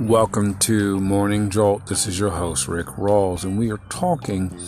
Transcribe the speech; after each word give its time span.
Welcome 0.00 0.56
to 0.60 0.98
Morning 0.98 1.50
Jolt. 1.50 1.86
This 1.88 2.06
is 2.06 2.18
your 2.18 2.30
host, 2.30 2.68
Rick 2.68 2.86
Rawls, 2.86 3.44
and 3.44 3.58
we 3.58 3.70
are 3.70 3.80
talking 3.90 4.58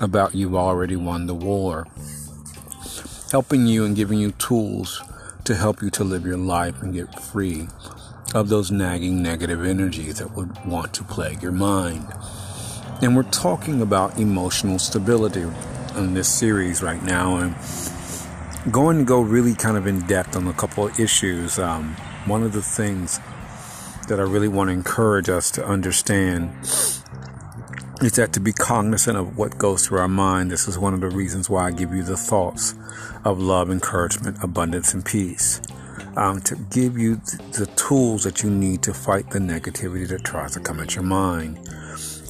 about 0.00 0.34
You've 0.34 0.56
Already 0.56 0.96
Won 0.96 1.26
the 1.26 1.34
War. 1.34 1.86
Helping 3.30 3.68
you 3.68 3.84
and 3.84 3.94
giving 3.94 4.18
you 4.18 4.32
tools 4.32 5.00
to 5.44 5.54
help 5.54 5.80
you 5.80 5.90
to 5.90 6.02
live 6.02 6.26
your 6.26 6.36
life 6.36 6.82
and 6.82 6.92
get 6.92 7.20
free 7.20 7.68
of 8.34 8.48
those 8.48 8.72
nagging 8.72 9.22
negative 9.22 9.64
energies 9.64 10.18
that 10.18 10.34
would 10.34 10.64
want 10.64 10.92
to 10.94 11.04
plague 11.04 11.40
your 11.40 11.52
mind. 11.52 12.12
And 13.00 13.14
we're 13.14 13.22
talking 13.22 13.80
about 13.80 14.18
emotional 14.18 14.80
stability 14.80 15.46
in 15.96 16.14
this 16.14 16.28
series 16.28 16.82
right 16.82 17.02
now 17.04 17.36
and 17.36 17.54
going 18.70 18.98
to 18.98 19.04
go 19.04 19.20
really 19.20 19.54
kind 19.54 19.76
of 19.76 19.86
in 19.86 20.06
depth 20.06 20.36
on 20.36 20.46
a 20.46 20.52
couple 20.52 20.86
of 20.86 21.00
issues. 21.00 21.58
Um, 21.58 21.96
one 22.26 22.42
of 22.42 22.52
the 22.52 22.62
things 22.62 23.18
that 24.08 24.20
I 24.20 24.22
really 24.22 24.48
want 24.48 24.68
to 24.68 24.72
encourage 24.72 25.28
us 25.28 25.50
to 25.52 25.66
understand 25.66 26.50
is 26.62 28.12
that 28.16 28.32
to 28.32 28.40
be 28.40 28.52
cognizant 28.52 29.16
of 29.16 29.36
what 29.36 29.58
goes 29.58 29.86
through 29.86 29.98
our 29.98 30.08
mind. 30.08 30.50
This 30.50 30.68
is 30.68 30.78
one 30.78 30.94
of 30.94 31.00
the 31.00 31.08
reasons 31.08 31.50
why 31.50 31.66
I 31.66 31.70
give 31.72 31.92
you 31.92 32.02
the 32.02 32.16
thoughts 32.16 32.74
of 33.24 33.40
love, 33.40 33.70
encouragement, 33.70 34.38
abundance, 34.42 34.94
and 34.94 35.04
peace. 35.04 35.60
Um, 36.16 36.40
to 36.42 36.56
give 36.56 36.98
you 36.98 37.16
the 37.16 37.70
tools 37.76 38.24
that 38.24 38.42
you 38.42 38.50
need 38.50 38.82
to 38.82 38.92
fight 38.92 39.30
the 39.30 39.38
negativity 39.38 40.06
that 40.08 40.24
tries 40.24 40.52
to 40.52 40.60
come 40.60 40.78
at 40.80 40.94
your 40.94 41.04
mind. 41.04 41.58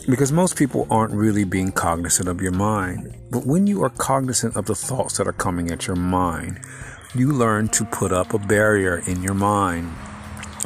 Because 0.09 0.33
most 0.33 0.57
people 0.57 0.87
aren't 0.91 1.13
really 1.13 1.45
being 1.45 1.71
cognizant 1.73 2.29
of 2.29 2.41
your 2.41 2.53
mind. 2.53 3.17
But 3.31 3.47
when 3.47 3.67
you 3.67 3.83
are 3.85 3.91
cognizant 3.91 4.57
of 4.57 4.67
the 4.67 4.75
thoughts 4.75 5.19
that 5.19 5.29
are 5.29 5.33
coming 5.33 5.71
at 5.71 5.87
your 5.87 5.97
mind, 5.97 6.61
you 7.15 7.31
learn 7.31 7.69
to 7.69 7.85
put 7.85 8.13
up 8.13 8.35
a 8.35 8.39
barrier 8.39 9.03
in 9.07 9.23
your 9.23 9.35
mind 9.35 9.93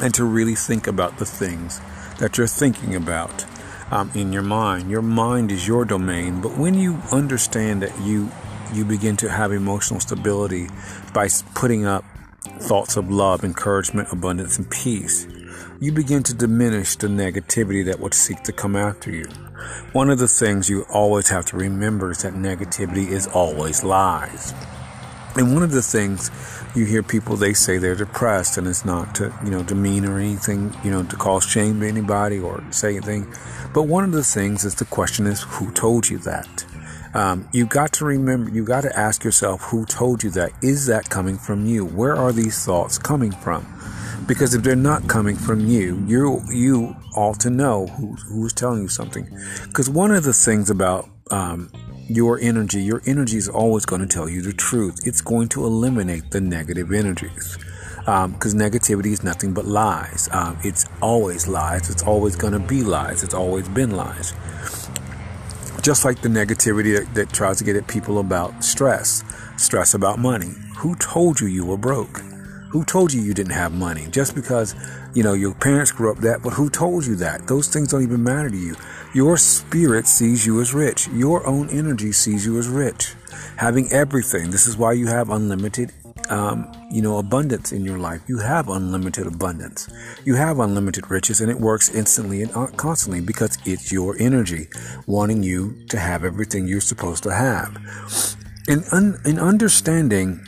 and 0.01 0.13
to 0.13 0.23
really 0.23 0.55
think 0.55 0.87
about 0.87 1.17
the 1.17 1.25
things 1.25 1.81
that 2.19 2.37
you're 2.37 2.47
thinking 2.47 2.95
about 2.95 3.45
um, 3.91 4.11
in 4.15 4.33
your 4.33 4.41
mind. 4.41 4.89
Your 4.89 5.01
mind 5.01 5.51
is 5.51 5.67
your 5.67 5.85
domain, 5.85 6.41
but 6.41 6.57
when 6.57 6.73
you 6.73 6.99
understand 7.11 7.81
that 7.81 7.99
you 8.01 8.31
you 8.73 8.83
begin 8.83 9.15
to 9.15 9.29
have 9.29 9.53
emotional 9.53 9.99
stability 9.99 10.67
by 11.13 11.29
putting 11.55 11.85
up 11.85 12.03
thoughts 12.59 12.97
of 12.97 13.09
love, 13.09 13.43
encouragement, 13.43 14.11
abundance, 14.11 14.57
and 14.57 14.69
peace, 14.69 15.25
you 15.79 15.91
begin 15.91 16.23
to 16.23 16.33
diminish 16.33 16.95
the 16.95 17.07
negativity 17.07 17.85
that 17.85 17.99
would 17.99 18.13
seek 18.13 18.41
to 18.43 18.51
come 18.51 18.75
after 18.75 19.11
you. 19.11 19.25
One 19.91 20.09
of 20.09 20.17
the 20.17 20.27
things 20.27 20.69
you 20.69 20.85
always 20.89 21.29
have 21.29 21.45
to 21.47 21.57
remember 21.57 22.11
is 22.11 22.23
that 22.23 22.33
negativity 22.33 23.07
is 23.09 23.27
always 23.27 23.83
lies. 23.83 24.55
And 25.35 25.53
one 25.53 25.61
of 25.61 25.69
the 25.69 25.83
things 25.83 26.31
you 26.75 26.85
hear 26.85 27.03
people 27.03 27.35
they 27.35 27.53
say 27.53 27.77
they're 27.77 27.95
depressed 27.95 28.57
and 28.57 28.67
it's 28.67 28.85
not 28.85 29.13
to 29.15 29.33
you 29.43 29.51
know 29.51 29.63
demean 29.63 30.05
or 30.05 30.19
anything 30.19 30.75
you 30.83 30.91
know 30.91 31.03
to 31.03 31.15
cause 31.15 31.43
shame 31.43 31.79
to 31.79 31.87
anybody 31.87 32.39
or 32.39 32.63
say 32.71 32.97
anything 32.97 33.25
but 33.73 33.83
one 33.83 34.03
of 34.03 34.11
the 34.11 34.23
things 34.23 34.63
is 34.63 34.75
the 34.75 34.85
question 34.85 35.25
is 35.25 35.41
who 35.43 35.71
told 35.71 36.07
you 36.09 36.17
that 36.19 36.65
um, 37.17 37.49
you 37.51 37.65
got 37.65 37.91
to 37.93 38.05
remember 38.05 38.49
you 38.51 38.63
got 38.63 38.81
to 38.81 38.97
ask 38.97 39.23
yourself 39.23 39.61
who 39.63 39.85
told 39.85 40.23
you 40.23 40.29
that 40.31 40.51
is 40.61 40.85
that 40.85 41.09
coming 41.09 41.37
from 41.37 41.65
you 41.65 41.85
where 41.85 42.15
are 42.15 42.31
these 42.31 42.63
thoughts 42.63 42.97
coming 42.97 43.31
from 43.31 43.65
because 44.27 44.53
if 44.53 44.63
they're 44.63 44.75
not 44.75 45.07
coming 45.07 45.35
from 45.35 45.67
you 45.67 46.03
you 46.07 46.41
you 46.49 46.95
ought 47.15 47.39
to 47.39 47.49
know 47.49 47.87
who, 47.87 48.15
who's 48.15 48.53
telling 48.53 48.81
you 48.81 48.87
something 48.87 49.27
because 49.65 49.89
one 49.89 50.11
of 50.11 50.23
the 50.23 50.33
things 50.33 50.69
about 50.69 51.09
um, 51.31 51.71
your 52.09 52.39
energy, 52.39 52.81
your 52.81 53.01
energy 53.05 53.37
is 53.37 53.49
always 53.49 53.85
going 53.85 54.01
to 54.01 54.07
tell 54.07 54.29
you 54.29 54.41
the 54.41 54.53
truth. 54.53 55.05
It's 55.05 55.21
going 55.21 55.49
to 55.49 55.65
eliminate 55.65 56.31
the 56.31 56.41
negative 56.41 56.91
energies. 56.91 57.57
Because 57.99 58.53
um, 58.53 58.59
negativity 58.59 59.07
is 59.07 59.21
nothing 59.21 59.53
but 59.53 59.65
lies. 59.65 60.29
Um, 60.31 60.57
it's 60.63 60.85
always 61.01 61.45
lies. 61.45 61.89
It's 61.89 62.03
always 62.03 62.37
going 62.37 62.53
to 62.53 62.59
be 62.59 62.81
lies. 62.81 63.21
It's 63.21 63.33
always 63.33 63.67
been 63.67 63.91
lies. 63.91 64.33
Just 65.87 66.03
like 66.03 66.21
the 66.21 66.27
negativity 66.27 66.97
that, 66.97 67.15
that 67.15 67.31
tries 67.31 67.59
to 67.59 67.63
get 67.63 67.77
at 67.77 67.87
people 67.87 68.19
about 68.19 68.61
stress, 68.61 69.23
stress 69.55 69.93
about 69.93 70.19
money. 70.19 70.51
Who 70.79 70.97
told 70.97 71.39
you 71.39 71.47
you 71.47 71.65
were 71.65 71.77
broke? 71.77 72.17
Who 72.71 72.83
told 72.83 73.13
you 73.13 73.21
you 73.21 73.33
didn't 73.33 73.53
have 73.53 73.71
money? 73.71 74.05
Just 74.11 74.35
because, 74.35 74.75
you 75.13 75.23
know, 75.23 75.31
your 75.31 75.53
parents 75.53 75.93
grew 75.93 76.11
up 76.11 76.17
that, 76.17 76.43
but 76.43 76.51
who 76.51 76.69
told 76.69 77.05
you 77.05 77.15
that? 77.15 77.47
Those 77.47 77.69
things 77.69 77.87
don't 77.87 78.03
even 78.03 78.21
matter 78.21 78.49
to 78.49 78.57
you. 78.57 78.75
Your 79.13 79.37
spirit 79.37 80.07
sees 80.07 80.45
you 80.45 80.59
as 80.59 80.73
rich. 80.73 81.07
Your 81.07 81.47
own 81.47 81.69
energy 81.69 82.11
sees 82.11 82.45
you 82.45 82.59
as 82.59 82.67
rich. 82.67 83.13
Having 83.55 83.93
everything. 83.93 84.51
This 84.51 84.67
is 84.67 84.75
why 84.75 84.91
you 84.91 85.07
have 85.07 85.29
unlimited, 85.29 85.93
um, 86.29 86.71
you 86.91 87.01
know, 87.01 87.17
abundance 87.17 87.71
in 87.71 87.83
your 87.83 87.97
life. 87.97 88.21
You 88.27 88.39
have 88.39 88.69
unlimited 88.69 89.27
abundance. 89.27 89.89
You 90.25 90.35
have 90.35 90.59
unlimited 90.59 91.09
riches, 91.09 91.41
and 91.41 91.49
it 91.49 91.59
works 91.59 91.93
instantly 91.93 92.41
and 92.41 92.51
uh, 92.55 92.67
constantly 92.77 93.21
because 93.21 93.57
it's 93.65 93.91
your 93.91 94.15
energy 94.19 94.67
wanting 95.05 95.43
you 95.43 95.75
to 95.89 95.99
have 95.99 96.23
everything 96.23 96.67
you're 96.67 96.81
supposed 96.81 97.23
to 97.23 97.33
have. 97.33 97.75
In, 98.67 98.83
un- 98.91 99.19
in 99.25 99.39
understanding, 99.39 100.45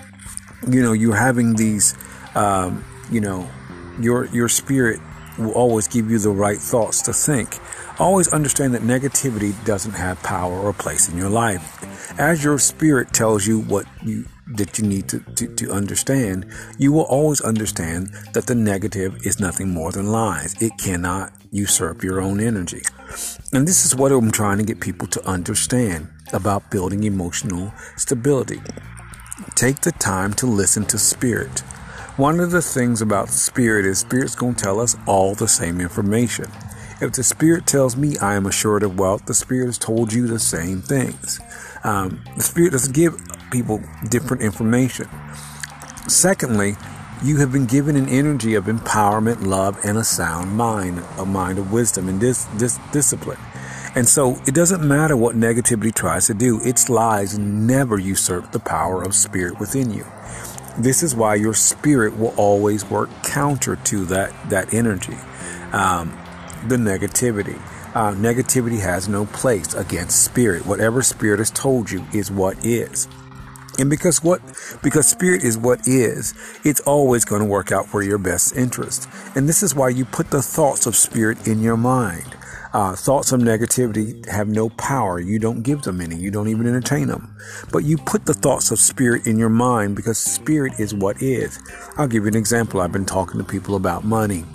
you 0.67 0.81
know, 0.81 0.94
you're 0.94 1.16
having 1.16 1.56
these, 1.56 1.96
um, 2.35 2.84
you 3.11 3.22
know, 3.22 3.50
your 4.00 4.25
your 4.28 4.50
spirit 4.50 5.00
will 5.38 5.51
always 5.51 5.88
give 5.88 6.11
you 6.11 6.19
the 6.19 6.31
right 6.31 6.57
thoughts 6.57 7.01
to 7.03 7.13
think 7.13 7.59
Always 8.00 8.31
understand 8.31 8.73
that 8.75 8.81
negativity 8.84 9.53
doesn't 9.66 9.91
have 9.91 10.23
power 10.23 10.57
or 10.57 10.72
place 10.72 11.09
in 11.09 11.17
your 11.17 11.29
life. 11.29 12.17
As 12.17 12.41
your 12.41 12.57
spirit 12.57 13.11
tells 13.11 13.46
you 13.46 13.59
what 13.59 13.85
you 14.01 14.25
that 14.55 14.79
you 14.79 14.85
need 14.85 15.07
to, 15.09 15.19
to, 15.35 15.47
to 15.55 15.71
understand, 15.71 16.45
you 16.77 16.91
will 16.91 17.03
always 17.03 17.41
understand 17.41 18.07
that 18.33 18.47
the 18.47 18.55
negative 18.55 19.25
is 19.25 19.39
nothing 19.39 19.69
more 19.69 19.91
than 19.91 20.11
lies. 20.11 20.59
It 20.61 20.77
cannot 20.77 21.31
usurp 21.51 22.03
your 22.03 22.21
own 22.21 22.39
energy. 22.39 22.81
And 23.53 23.67
this 23.67 23.85
is 23.85 23.95
what 23.95 24.11
I'm 24.11 24.31
trying 24.31 24.57
to 24.57 24.63
get 24.63 24.79
people 24.79 25.07
to 25.07 25.25
understand 25.27 26.09
about 26.33 26.69
building 26.71 27.03
emotional 27.03 27.73
stability. 27.97 28.61
Take 29.55 29.81
the 29.81 29.91
time 29.93 30.33
to 30.33 30.45
listen 30.45 30.85
to 30.85 30.97
spirit. 30.97 31.59
One 32.17 32.39
of 32.39 32.51
the 32.51 32.61
things 32.61 33.01
about 33.01 33.29
spirit 33.29 33.85
is 33.85 33.99
spirit's 33.99 34.35
going 34.35 34.55
to 34.55 34.63
tell 34.63 34.79
us 34.79 34.95
all 35.07 35.35
the 35.35 35.47
same 35.47 35.79
information. 35.79 36.51
If 37.01 37.13
the 37.13 37.23
Spirit 37.23 37.66
tells 37.66 37.95
me 37.95 38.17
I 38.17 38.35
am 38.35 38.45
assured 38.45 38.83
of 38.83 38.99
wealth, 38.99 39.25
the 39.25 39.33
Spirit 39.33 39.67
has 39.67 39.77
told 39.77 40.11
you 40.11 40.27
the 40.27 40.37
same 40.37 40.81
things. 40.81 41.39
Um, 41.85 42.21
the 42.35 42.43
Spirit 42.43 42.73
doesn't 42.73 42.93
give 42.93 43.16
people 43.51 43.81
different 44.09 44.43
information. 44.43 45.07
Secondly, 46.07 46.75
you 47.23 47.37
have 47.37 47.51
been 47.51 47.65
given 47.65 47.95
an 47.95 48.07
energy 48.07 48.55
of 48.55 48.65
empowerment, 48.65 49.45
love, 49.45 49.77
and 49.83 49.97
a 49.97 50.03
sound 50.03 50.55
mind, 50.55 51.03
a 51.17 51.25
mind 51.25 51.59
of 51.59 51.71
wisdom 51.71 52.07
and 52.07 52.21
this, 52.21 52.45
this 52.55 52.79
discipline. 52.91 53.39
And 53.95 54.07
so 54.07 54.41
it 54.47 54.53
doesn't 54.53 54.87
matter 54.87 55.17
what 55.17 55.35
negativity 55.35 55.93
tries 55.93 56.27
to 56.27 56.33
do, 56.33 56.61
its 56.63 56.89
lies 56.89 57.37
never 57.37 57.99
usurp 57.99 58.51
the 58.51 58.59
power 58.59 59.03
of 59.03 59.15
spirit 59.15 59.59
within 59.59 59.91
you. 59.91 60.05
This 60.77 61.03
is 61.03 61.16
why 61.16 61.35
your 61.35 61.53
spirit 61.53 62.17
will 62.17 62.33
always 62.37 62.85
work 62.89 63.09
counter 63.23 63.75
to 63.75 64.05
that, 64.05 64.49
that 64.49 64.73
energy. 64.73 65.17
Um, 65.73 66.17
the 66.67 66.77
negativity. 66.77 67.59
Uh, 67.95 68.13
negativity 68.13 68.79
has 68.79 69.09
no 69.09 69.25
place 69.25 69.73
against 69.73 70.23
spirit. 70.23 70.66
Whatever 70.66 71.01
spirit 71.01 71.39
has 71.39 71.51
told 71.51 71.89
you 71.89 72.05
is 72.13 72.31
what 72.31 72.63
is. 72.66 73.07
And 73.78 73.90
because 73.90 74.24
what, 74.24 74.41
because 74.81 75.07
spirit 75.07 75.44
is 75.44 75.57
what 75.57 75.88
is, 75.88 76.34
it's 76.63 76.81
always 76.81 77.25
going 77.25 77.41
to 77.41 77.47
work 77.47 77.72
out 77.72 77.85
for 77.85 78.02
your 78.02 78.18
best 78.18 78.56
interest. 78.56 79.07
And 79.35 79.47
this 79.47 79.63
is 79.63 79.75
why 79.75 79.90
you 79.90 80.06
put 80.06 80.31
the 80.31 80.41
thoughts 80.41 80.85
of 80.85 80.96
spirit 80.96 81.47
in 81.47 81.62
your 81.62 81.78
mind. 81.78 82.35
Uh, 82.72 82.96
thoughts 82.96 83.31
of 83.31 83.41
negativity 83.41 84.28
have 84.28 84.47
no 84.47 84.69
power. 84.69 85.19
You 85.19 85.40
don't 85.40 85.63
give 85.63 85.81
them 85.81 86.02
any. 86.02 86.16
You 86.16 86.29
don't 86.29 86.50
even 86.50 86.68
entertain 86.68 87.08
them. 87.08 87.35
But 87.72 87.84
you 87.84 87.97
put 87.97 88.25
the 88.25 88.34
thoughts 88.34 88.69
of 88.69 88.78
spirit 88.79 89.25
in 89.25 89.40
your 89.40 89.50
mind 89.50 89.96
because 89.96 90.19
spirit 90.19 90.74
is 90.79 90.93
what 90.93 91.22
is. 91.22 91.59
I'll 91.97 92.08
give 92.08 92.23
you 92.23 92.29
an 92.29 92.35
example. 92.35 92.79
I've 92.79 92.91
been 92.91 93.05
talking 93.05 93.40
to 93.40 93.43
people 93.43 93.76
about 93.76 94.03
money 94.03 94.46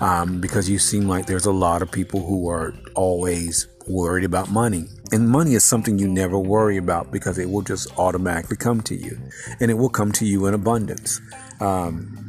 um, 0.00 0.40
because 0.40 0.70
you 0.70 0.78
seem 0.78 1.08
like 1.08 1.26
there's 1.26 1.46
a 1.46 1.52
lot 1.52 1.82
of 1.82 1.90
people 1.90 2.24
who 2.24 2.48
are 2.48 2.74
always 2.94 3.66
worried 3.88 4.24
about 4.24 4.50
money. 4.50 4.86
And 5.12 5.28
money 5.28 5.54
is 5.54 5.64
something 5.64 5.98
you 5.98 6.08
never 6.08 6.38
worry 6.38 6.76
about 6.76 7.12
because 7.12 7.38
it 7.38 7.50
will 7.50 7.62
just 7.62 7.96
automatically 7.98 8.56
come 8.56 8.80
to 8.82 8.94
you. 8.94 9.18
And 9.60 9.70
it 9.70 9.74
will 9.74 9.90
come 9.90 10.12
to 10.12 10.24
you 10.24 10.46
in 10.46 10.54
abundance. 10.54 11.20
Um, 11.60 12.24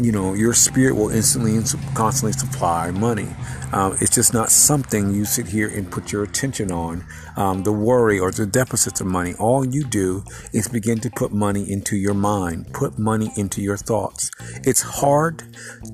you 0.00 0.10
know, 0.10 0.32
your 0.32 0.54
spirit 0.54 0.94
will 0.94 1.10
instantly 1.10 1.56
and 1.56 1.66
constantly 1.94 2.32
supply 2.32 2.90
money. 2.90 3.28
Um, 3.72 3.96
it's 4.00 4.14
just 4.14 4.32
not 4.32 4.50
something 4.50 5.12
you 5.14 5.24
sit 5.24 5.46
here 5.48 5.68
and 5.68 5.90
put 5.90 6.12
your 6.12 6.22
attention 6.22 6.70
on. 6.70 7.04
Um, 7.36 7.62
the 7.62 7.72
worry 7.72 8.18
or 8.18 8.30
the 8.30 8.46
deficits 8.46 9.00
of 9.00 9.06
money. 9.06 9.34
All 9.38 9.66
you 9.66 9.84
do 9.84 10.24
is 10.52 10.68
begin 10.68 10.98
to 11.00 11.10
put 11.10 11.32
money 11.32 11.70
into 11.70 11.96
your 11.96 12.14
mind, 12.14 12.72
put 12.72 12.98
money 12.98 13.30
into 13.36 13.60
your 13.60 13.76
thoughts. 13.76 14.30
It's 14.64 14.82
hard 14.82 15.42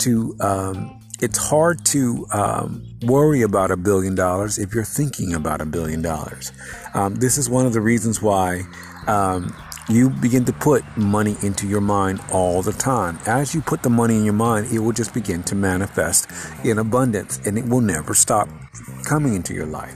to 0.01 0.37
um, 0.41 0.98
it's 1.21 1.39
hard 1.39 1.85
to 1.87 2.27
um, 2.33 2.87
worry 3.03 3.43
about 3.43 3.71
a 3.71 3.77
billion 3.77 4.15
dollars 4.15 4.59
if 4.59 4.75
you're 4.75 4.85
thinking 4.85 5.35
about 5.35 5.61
a 5.61 5.67
billion 5.67 6.03
dollars. 6.03 6.53
Um, 6.95 7.17
this 7.17 7.39
is 7.39 7.51
one 7.51 7.67
of 7.67 7.73
the 7.73 7.81
reasons 7.81 8.23
why 8.23 8.63
um, 9.07 9.55
you 9.89 10.11
begin 10.11 10.45
to 10.45 10.53
put 10.53 10.85
money 10.97 11.37
into 11.43 11.67
your 11.67 11.81
mind 11.81 12.21
all 12.31 12.63
the 12.63 12.73
time. 12.73 13.19
As 13.27 13.55
you 13.55 13.61
put 13.61 13.83
the 13.83 13.91
money 13.91 14.17
in 14.17 14.25
your 14.25 14.35
mind, 14.35 14.73
it 14.73 14.79
will 14.79 14.93
just 14.93 15.13
begin 15.13 15.43
to 15.45 15.55
manifest 15.55 16.29
in 16.65 16.79
abundance 16.79 17.41
and 17.47 17.59
it 17.59 17.65
will 17.67 17.81
never 17.81 18.15
stop 18.15 18.49
coming 19.05 19.35
into 19.35 19.55
your 19.55 19.67
life. 19.67 19.95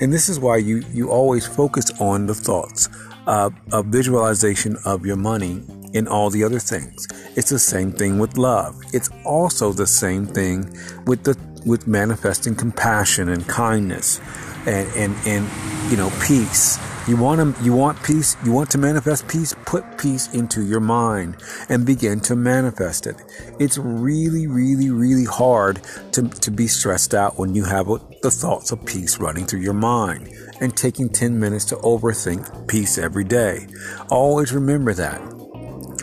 And 0.00 0.12
this 0.12 0.28
is 0.28 0.38
why 0.38 0.58
you, 0.58 0.84
you 0.92 1.10
always 1.10 1.46
focus 1.46 1.90
on 2.00 2.26
the 2.26 2.34
thoughts 2.34 2.88
of 3.26 3.86
visualization 3.86 4.76
of 4.84 5.06
your 5.06 5.16
money 5.16 5.62
and 5.94 6.08
all 6.08 6.30
the 6.30 6.44
other 6.44 6.58
things. 6.58 7.06
It's 7.36 7.50
the 7.50 7.58
same 7.58 7.92
thing 7.92 8.18
with 8.18 8.36
love. 8.36 8.80
It's 8.92 9.10
also 9.24 9.72
the 9.72 9.86
same 9.86 10.26
thing 10.26 10.76
with 11.06 11.24
the 11.24 11.36
with 11.66 11.86
manifesting 11.86 12.54
compassion 12.54 13.28
and 13.28 13.46
kindness 13.46 14.20
and 14.66 14.88
and, 14.96 15.14
and 15.26 15.90
you 15.90 15.96
know 15.96 16.10
peace 16.22 16.78
you 17.10 17.16
want 17.16 17.56
to, 17.56 17.64
you 17.64 17.72
want 17.72 18.00
peace, 18.04 18.36
you 18.44 18.52
want 18.52 18.70
to 18.70 18.78
manifest 18.78 19.26
peace, 19.26 19.52
put 19.66 19.98
peace 19.98 20.32
into 20.32 20.64
your 20.64 20.78
mind 20.78 21.36
and 21.68 21.84
begin 21.84 22.20
to 22.20 22.36
manifest 22.36 23.04
it. 23.04 23.16
It's 23.58 23.78
really, 23.78 24.46
really, 24.46 24.90
really 24.90 25.24
hard 25.24 25.80
to, 26.12 26.28
to 26.28 26.50
be 26.52 26.68
stressed 26.68 27.12
out 27.12 27.36
when 27.36 27.56
you 27.56 27.64
have 27.64 27.88
the 28.22 28.30
thoughts 28.30 28.70
of 28.70 28.86
peace 28.86 29.18
running 29.18 29.44
through 29.44 29.62
your 29.62 29.74
mind 29.74 30.28
and 30.60 30.76
taking 30.76 31.08
10 31.08 31.40
minutes 31.40 31.64
to 31.66 31.76
overthink 31.76 32.68
peace 32.68 32.96
every 32.96 33.24
day. 33.24 33.66
Always 34.08 34.52
remember 34.52 34.94
that 34.94 35.20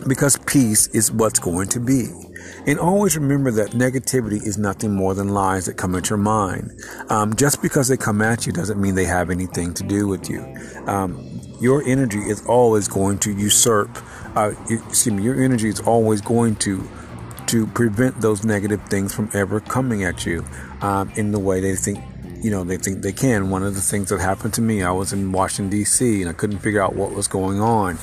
because 0.06 0.36
peace 0.46 0.88
is 0.88 1.10
what's 1.10 1.38
going 1.38 1.68
to 1.68 1.80
be. 1.80 2.08
And 2.68 2.78
always 2.78 3.16
remember 3.16 3.50
that 3.52 3.70
negativity 3.70 4.46
is 4.46 4.58
nothing 4.58 4.94
more 4.94 5.14
than 5.14 5.30
lies 5.30 5.64
that 5.64 5.78
come 5.78 5.94
at 5.94 6.10
your 6.10 6.18
mind. 6.18 6.78
Um, 7.08 7.34
just 7.34 7.62
because 7.62 7.88
they 7.88 7.96
come 7.96 8.20
at 8.20 8.44
you 8.44 8.52
doesn't 8.52 8.78
mean 8.78 8.94
they 8.94 9.06
have 9.06 9.30
anything 9.30 9.72
to 9.72 9.82
do 9.82 10.06
with 10.06 10.28
you. 10.28 10.42
Um, 10.86 11.40
your 11.62 11.82
energy 11.86 12.18
is 12.18 12.44
always 12.44 12.86
going 12.86 13.20
to 13.20 13.32
usurp. 13.32 13.88
Uh, 14.36 14.52
excuse 14.68 15.14
me. 15.14 15.22
Your 15.22 15.42
energy 15.42 15.70
is 15.70 15.80
always 15.80 16.20
going 16.20 16.56
to 16.56 16.86
to 17.46 17.66
prevent 17.68 18.20
those 18.20 18.44
negative 18.44 18.82
things 18.90 19.14
from 19.14 19.30
ever 19.32 19.60
coming 19.60 20.04
at 20.04 20.26
you 20.26 20.44
um, 20.82 21.10
in 21.16 21.32
the 21.32 21.38
way 21.38 21.60
they 21.60 21.74
think 21.74 21.98
you 22.42 22.50
know 22.50 22.64
they 22.64 22.76
think 22.76 23.00
they 23.00 23.12
can. 23.12 23.48
One 23.48 23.62
of 23.62 23.76
the 23.76 23.80
things 23.80 24.10
that 24.10 24.20
happened 24.20 24.52
to 24.54 24.60
me, 24.60 24.82
I 24.82 24.90
was 24.90 25.14
in 25.14 25.32
Washington 25.32 25.70
D.C. 25.70 26.20
and 26.20 26.28
I 26.28 26.34
couldn't 26.34 26.58
figure 26.58 26.82
out 26.82 26.94
what 26.94 27.14
was 27.14 27.28
going 27.28 27.62
on, 27.62 27.96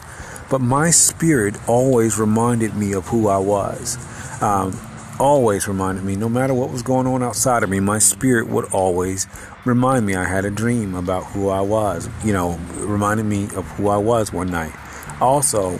but 0.50 0.60
my 0.60 0.90
spirit 0.90 1.56
always 1.70 2.18
reminded 2.18 2.76
me 2.76 2.94
of 2.94 3.08
who 3.10 3.28
I 3.28 3.38
was 3.38 4.00
um, 4.46 4.80
always 5.20 5.68
reminded 5.68 6.04
me, 6.04 6.16
no 6.16 6.30
matter 6.30 6.54
what 6.54 6.70
was 6.70 6.84
going 6.84 7.08
on 7.08 7.24
outside 7.24 7.64
of 7.64 7.70
me, 7.70 7.80
my 7.80 7.98
spirit 7.98 8.48
would 8.48 8.66
always 8.66 9.26
remind 9.66 10.06
me 10.06 10.16
I 10.16 10.26
had 10.26 10.46
a 10.46 10.52
dream 10.52 10.94
about 10.94 11.24
who 11.26 11.50
I 11.50 11.62
was, 11.62 12.08
you 12.24 12.32
know, 12.32 12.60
reminded 12.76 13.26
me 13.26 13.46
of 13.56 13.66
who 13.72 13.90
I 13.90 13.98
was 13.98 14.32
one 14.32 14.52
night. 14.52 14.74
Also, 15.20 15.80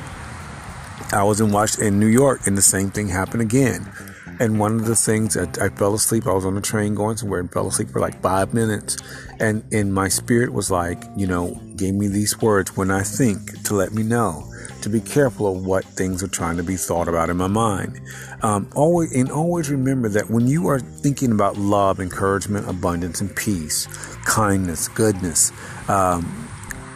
I 1.12 1.24
was 1.24 1.40
in 1.40 1.52
Washington, 1.52 1.88
in 1.88 2.00
New 2.00 2.08
York, 2.08 2.48
and 2.48 2.58
the 2.58 2.64
same 2.64 2.90
thing 2.90 3.10
happened 3.10 3.44
again. 3.44 3.92
And 4.40 4.60
one 4.60 4.76
of 4.76 4.86
the 4.86 4.96
things 4.96 5.38
I, 5.38 5.48
I 5.64 5.70
fell 5.70 5.94
asleep. 5.94 6.28
I 6.28 6.34
was 6.34 6.46
on 6.46 6.56
the 6.56 6.62
train 6.62 6.96
going 6.96 7.18
somewhere 7.18 7.40
and 7.40 7.52
fell 7.52 7.68
asleep 7.68 7.90
for 7.90 8.00
like 8.00 8.22
five 8.22 8.54
minutes. 8.54 8.98
And 9.40 9.64
and 9.72 9.94
my 9.94 10.08
spirit 10.08 10.54
was 10.54 10.72
like, 10.72 11.04
you 11.16 11.28
know, 11.28 11.60
gave 11.76 11.94
me 11.94 12.08
these 12.08 12.42
words 12.42 12.76
when 12.76 12.92
I 12.92 13.04
think 13.04 13.64
to 13.64 13.74
let 13.74 13.94
me 13.94 14.04
know 14.04 14.52
to 14.86 14.90
be 14.90 15.02
careful 15.02 15.48
of 15.48 15.66
what 15.66 15.84
things 15.84 16.22
are 16.22 16.28
trying 16.28 16.58
to 16.58 16.64
be 16.64 16.76
thought 16.76 17.08
about 17.08 17.30
in 17.32 17.38
my 17.38 17.48
mind. 17.48 18.00
Um, 18.44 18.70
always 18.76 19.16
and 19.16 19.32
always 19.32 19.70
remember 19.72 20.10
that 20.10 20.30
when 20.30 20.48
you 20.48 20.68
are 20.68 20.80
thinking 20.80 21.32
about 21.32 21.58
love, 21.58 22.00
encouragement, 22.00 22.70
abundance, 22.70 23.20
and 23.20 23.36
peace, 23.36 23.88
kindness, 24.26 24.88
goodness, 24.90 25.52
um, 25.90 26.48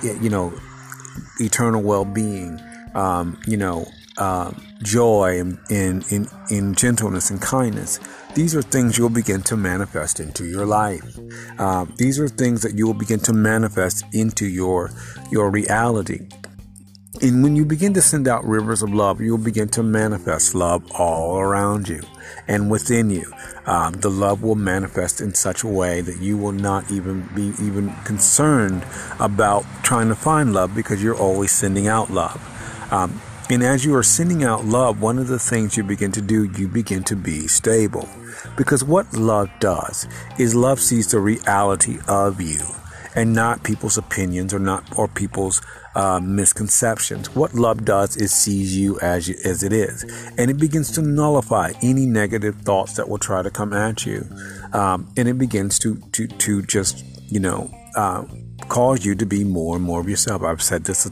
you 0.04 0.30
know, 0.30 0.54
eternal 1.40 1.82
well-being, 1.82 2.60
um, 2.94 3.40
you 3.48 3.58
know, 3.58 3.88
uh, 4.20 4.52
joy 4.84 5.40
and 5.40 5.58
in, 5.70 6.04
in, 6.12 6.28
in 6.52 6.76
gentleness 6.76 7.32
and 7.32 7.42
kindness. 7.42 8.00
These 8.36 8.56
are 8.56 8.62
things 8.62 8.98
you'll 8.98 9.10
begin 9.10 9.42
to 9.44 9.58
manifest 9.58 10.20
into 10.20 10.46
your 10.46 10.66
life. 10.66 11.18
Uh, 11.58 11.86
these 11.98 12.20
are 12.20 12.28
things 12.28 12.62
that 12.62 12.76
you 12.76 12.86
will 12.86 12.94
begin 12.94 13.20
to 13.22 13.34
manifest 13.34 14.06
into 14.14 14.46
your 14.46 14.92
your 15.32 15.50
reality. 15.50 16.28
And 17.22 17.44
when 17.44 17.56
you 17.56 17.66
begin 17.66 17.94
to 17.96 18.02
send 18.02 18.28
out 18.28 18.46
rivers 18.46 18.84
of 18.84 18.94
love, 18.94 19.20
you'll 19.20 19.40
begin 19.40 19.68
to 19.70 19.84
manifest 19.84 20.54
love 20.54 20.90
all 20.92 21.38
around 21.38 21.90
you 21.90 22.02
and 22.48 22.70
within 22.70 23.10
you. 23.10 23.34
Um, 23.66 23.94
the 23.94 24.10
love 24.10 24.44
will 24.44 24.56
manifest 24.56 25.20
in 25.20 25.34
such 25.34 25.64
a 25.64 25.68
way 25.68 26.02
that 26.02 26.20
you 26.22 26.38
will 26.38 26.52
not 26.52 26.92
even 26.92 27.28
be 27.36 27.54
even 27.62 27.94
concerned 28.06 28.86
about 29.20 29.66
trying 29.84 30.08
to 30.10 30.16
find 30.16 30.54
love 30.54 30.76
because 30.76 31.04
you're 31.04 31.18
always 31.18 31.52
sending 31.52 31.88
out 31.88 32.12
love. 32.12 32.40
Um, 32.92 33.20
and 33.50 33.64
as 33.64 33.84
you 33.84 33.96
are 33.96 34.04
sending 34.04 34.44
out 34.44 34.66
love, 34.66 35.02
one 35.02 35.18
of 35.18 35.28
the 35.28 35.40
things 35.40 35.76
you 35.76 35.84
begin 35.84 36.12
to 36.12 36.22
do, 36.22 36.44
you 36.58 36.68
begin 36.68 37.04
to 37.06 37.16
be 37.16 37.48
stable. 37.48 38.08
Because 38.56 38.84
what 38.84 39.12
love 39.14 39.50
does 39.60 40.08
is 40.38 40.54
love 40.54 40.80
sees 40.80 41.12
the 41.12 41.20
reality 41.20 41.98
of 42.08 42.40
you 42.40 42.60
and 43.16 43.34
not 43.34 43.64
people's 43.64 43.98
opinions 43.98 44.54
or 44.54 44.60
not 44.60 44.98
or 44.98 45.08
people's 45.08 45.62
uh, 45.96 46.20
misconceptions. 46.20 47.34
What 47.36 47.56
love 47.56 47.86
does 47.86 48.16
is 48.16 48.32
sees 48.32 48.78
you 48.78 49.00
as 49.00 49.28
you, 49.28 49.36
as 49.44 49.64
it 49.64 49.74
is, 49.74 50.04
and 50.38 50.52
it 50.52 50.58
begins 50.60 50.92
to 50.92 51.02
nullify 51.02 51.74
any 51.82 52.06
negative 52.06 52.56
thoughts 52.62 52.94
that 52.98 53.10
will 53.10 53.18
try 53.18 53.42
to 53.42 53.50
come 53.50 53.74
at 53.74 54.06
you, 54.06 54.28
um, 54.74 55.12
and 55.18 55.28
it 55.28 55.38
begins 55.38 55.80
to 55.80 55.98
to 56.12 56.28
to 56.28 56.62
just 56.62 57.04
you 57.32 57.40
know 57.40 57.74
uh, 57.96 58.24
cause 58.68 59.04
you 59.04 59.16
to 59.16 59.26
be 59.26 59.44
more 59.44 59.76
and 59.76 59.84
more 59.84 60.00
of 60.00 60.08
yourself. 60.08 60.44
I've 60.44 60.62
said 60.62 60.84
this 60.84 61.10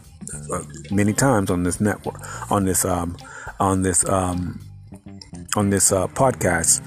uh, 0.52 0.64
many 0.92 1.14
times 1.14 1.50
on 1.50 1.64
this 1.64 1.80
network, 1.80 2.20
on 2.52 2.66
this 2.66 2.86
um, 2.86 3.18
on 3.60 3.82
this 3.82 4.08
um, 4.08 4.60
on 5.56 5.70
this 5.70 5.92
uh, 5.92 6.08
podcast. 6.08 6.82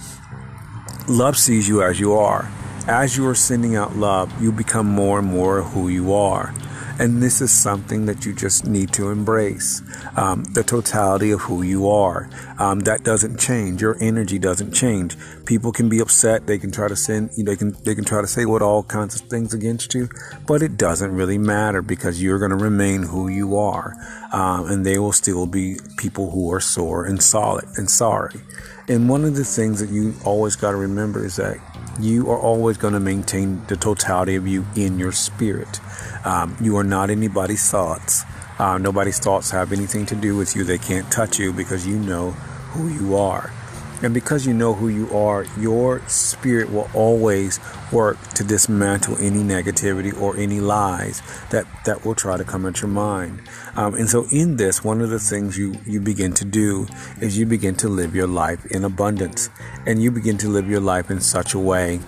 Love 1.08 1.36
sees 1.36 1.68
you 1.68 1.82
as 1.82 1.98
you 1.98 2.12
are 2.14 2.48
as 2.90 3.16
you 3.16 3.26
are 3.26 3.34
sending 3.34 3.76
out 3.76 3.96
love, 3.96 4.42
you 4.42 4.50
become 4.52 4.86
more 4.86 5.18
and 5.18 5.28
more 5.28 5.62
who 5.62 5.88
you 5.88 6.12
are. 6.12 6.52
And 7.00 7.22
this 7.22 7.40
is 7.40 7.50
something 7.50 8.04
that 8.04 8.26
you 8.26 8.34
just 8.34 8.66
need 8.66 8.92
to 8.92 9.08
embrace 9.08 9.80
um, 10.18 10.44
the 10.52 10.62
totality 10.62 11.30
of 11.30 11.40
who 11.40 11.62
you 11.62 11.88
are. 11.88 12.28
Um, 12.58 12.80
that 12.80 13.04
doesn't 13.04 13.40
change. 13.40 13.80
Your 13.80 13.96
energy 14.02 14.38
doesn't 14.38 14.72
change. 14.72 15.16
People 15.46 15.72
can 15.72 15.88
be 15.88 16.00
upset. 16.00 16.46
They 16.46 16.58
can 16.58 16.70
try 16.70 16.88
to 16.88 16.96
send, 16.96 17.30
you 17.38 17.44
know, 17.44 17.52
they 17.52 17.56
can, 17.56 17.72
they 17.84 17.94
can 17.94 18.04
try 18.04 18.20
to 18.20 18.26
say 18.26 18.44
what 18.44 18.60
all 18.60 18.82
kinds 18.82 19.18
of 19.18 19.22
things 19.30 19.54
against 19.54 19.94
you, 19.94 20.10
but 20.46 20.60
it 20.60 20.76
doesn't 20.76 21.10
really 21.10 21.38
matter 21.38 21.80
because 21.80 22.22
you're 22.22 22.38
going 22.38 22.50
to 22.50 22.62
remain 22.62 23.04
who 23.04 23.28
you 23.28 23.56
are. 23.56 23.96
Um, 24.30 24.70
and 24.70 24.84
they 24.84 24.98
will 24.98 25.12
still 25.12 25.46
be 25.46 25.78
people 25.96 26.30
who 26.30 26.52
are 26.52 26.60
sore 26.60 27.06
and 27.06 27.22
solid 27.22 27.64
and 27.78 27.88
sorry. 27.88 28.42
And 28.88 29.08
one 29.08 29.24
of 29.24 29.36
the 29.36 29.44
things 29.44 29.80
that 29.80 29.88
you 29.88 30.14
always 30.22 30.54
got 30.54 30.72
to 30.72 30.76
remember 30.76 31.24
is 31.24 31.36
that 31.36 31.56
you 31.98 32.30
are 32.30 32.38
always 32.38 32.76
going 32.76 32.94
to 32.94 33.00
maintain 33.00 33.64
the 33.66 33.76
totality 33.76 34.36
of 34.36 34.46
you 34.46 34.66
in 34.74 34.98
your 34.98 35.12
spirit. 35.12 35.80
Um, 36.24 36.56
you 36.60 36.76
are 36.76 36.84
not 36.84 37.10
anybody's 37.10 37.68
thoughts. 37.70 38.24
Uh, 38.58 38.78
nobody's 38.78 39.18
thoughts 39.18 39.50
have 39.50 39.72
anything 39.72 40.06
to 40.06 40.14
do 40.14 40.36
with 40.36 40.54
you. 40.54 40.64
They 40.64 40.78
can't 40.78 41.10
touch 41.10 41.38
you 41.38 41.52
because 41.52 41.86
you 41.86 41.98
know 41.98 42.32
who 42.72 42.88
you 42.88 43.16
are. 43.16 43.52
And 44.02 44.14
because 44.14 44.46
you 44.46 44.54
know 44.54 44.74
who 44.74 44.88
you 44.88 45.14
are, 45.16 45.44
your 45.58 46.00
spirit 46.08 46.70
will 46.70 46.88
always 46.94 47.60
work 47.92 48.18
to 48.34 48.44
dismantle 48.44 49.16
any 49.18 49.42
negativity 49.42 50.18
or 50.18 50.36
any 50.36 50.60
lies 50.60 51.22
that, 51.50 51.66
that 51.84 52.04
will 52.04 52.14
try 52.14 52.36
to 52.36 52.44
come 52.44 52.64
at 52.66 52.80
your 52.80 52.88
mind. 52.88 53.42
Um, 53.76 53.94
and 53.94 54.08
so, 54.08 54.26
in 54.32 54.56
this, 54.56 54.82
one 54.82 55.00
of 55.00 55.10
the 55.10 55.18
things 55.18 55.58
you, 55.58 55.74
you 55.86 56.00
begin 56.00 56.32
to 56.34 56.44
do 56.44 56.86
is 57.20 57.38
you 57.38 57.46
begin 57.46 57.74
to 57.76 57.88
live 57.88 58.14
your 58.14 58.26
life 58.26 58.64
in 58.66 58.84
abundance. 58.84 59.50
And 59.86 60.02
you 60.02 60.10
begin 60.10 60.38
to 60.38 60.48
live 60.48 60.68
your 60.68 60.80
life 60.80 61.10
in 61.10 61.20
such 61.20 61.54
a 61.54 61.58
way 61.58 62.00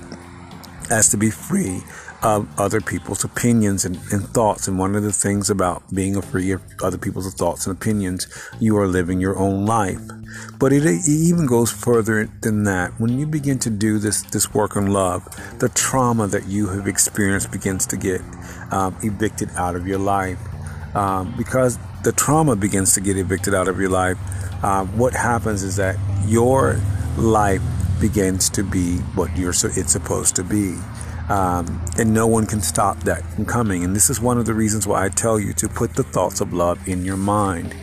as 0.91 1.09
to 1.11 1.17
be 1.17 1.31
free 1.31 1.83
of 2.23 2.47
other 2.59 2.81
people's 2.81 3.25
opinions 3.25 3.85
and, 3.85 3.99
and, 4.13 4.29
thoughts. 4.29 4.69
And 4.69 4.79
one 4.79 4.95
of 4.95 5.03
the 5.03 5.13
things 5.13 5.51
about 5.51 5.83
being 5.93 6.21
free 6.23 6.53
of 6.53 6.63
other 6.83 6.99
people's 6.99 7.33
thoughts 7.35 7.67
and 7.67 7.77
opinions, 7.77 8.29
you 8.61 8.77
are 8.79 8.87
living 8.87 9.21
your 9.21 9.37
own 9.37 9.67
life. 9.67 10.01
But 10.59 10.73
it, 10.73 10.85
it 10.87 11.09
even 11.09 11.47
goes 11.47 11.73
further 11.73 12.29
than 12.41 12.65
that. 12.65 12.93
When 13.01 13.19
you 13.19 13.27
begin 13.27 13.59
to 13.61 13.71
do 13.71 13.99
this, 13.99 14.23
this 14.23 14.55
work 14.55 14.77
on 14.77 14.87
love, 14.87 15.25
the 15.59 15.69
trauma 15.69 16.29
that 16.29 16.47
you 16.47 16.69
have 16.69 16.87
experienced 16.87 17.51
begins 17.51 17.87
to 17.89 17.97
get 17.97 18.21
um, 18.71 18.97
evicted 19.03 19.51
out 19.57 19.75
of 19.75 19.87
your 19.87 19.99
life. 19.99 20.39
Um, 20.95 21.35
because 21.37 21.79
the 22.05 22.13
trauma 22.13 22.55
begins 22.55 22.95
to 22.95 23.01
get 23.01 23.17
evicted 23.17 23.55
out 23.55 23.67
of 23.67 23.81
your 23.81 23.91
life, 23.91 24.19
um, 24.63 24.97
what 24.97 25.13
happens 25.13 25.65
is 25.65 25.77
that 25.77 25.97
your 26.27 26.79
life 27.17 27.63
begins 28.01 28.51
to 28.51 28.63
be 28.63 28.99
what 29.15 29.37
you're 29.37 29.53
so 29.53 29.69
it's 29.75 29.93
supposed 29.93 30.37
to 30.37 30.45
be. 30.45 30.77
Um, 31.29 31.85
and 31.99 32.13
no 32.13 32.27
one 32.27 32.47
can 32.47 32.61
stop 32.61 33.01
that 33.05 33.25
from 33.25 33.47
coming. 33.47 33.85
And 33.85 33.95
this 33.95 34.11
is 34.11 34.21
one 34.21 34.39
of 34.39 34.47
the 34.47 34.55
reasons 34.55 34.87
why 34.87 35.05
I 35.05 35.09
tell 35.09 35.39
you 35.39 35.53
to 35.55 35.69
put 35.69 35.95
the 35.95 36.03
thoughts 36.03 36.41
of 36.41 36.53
love 36.53 36.87
in 36.89 37.05
your 37.05 37.17
mind 37.17 37.75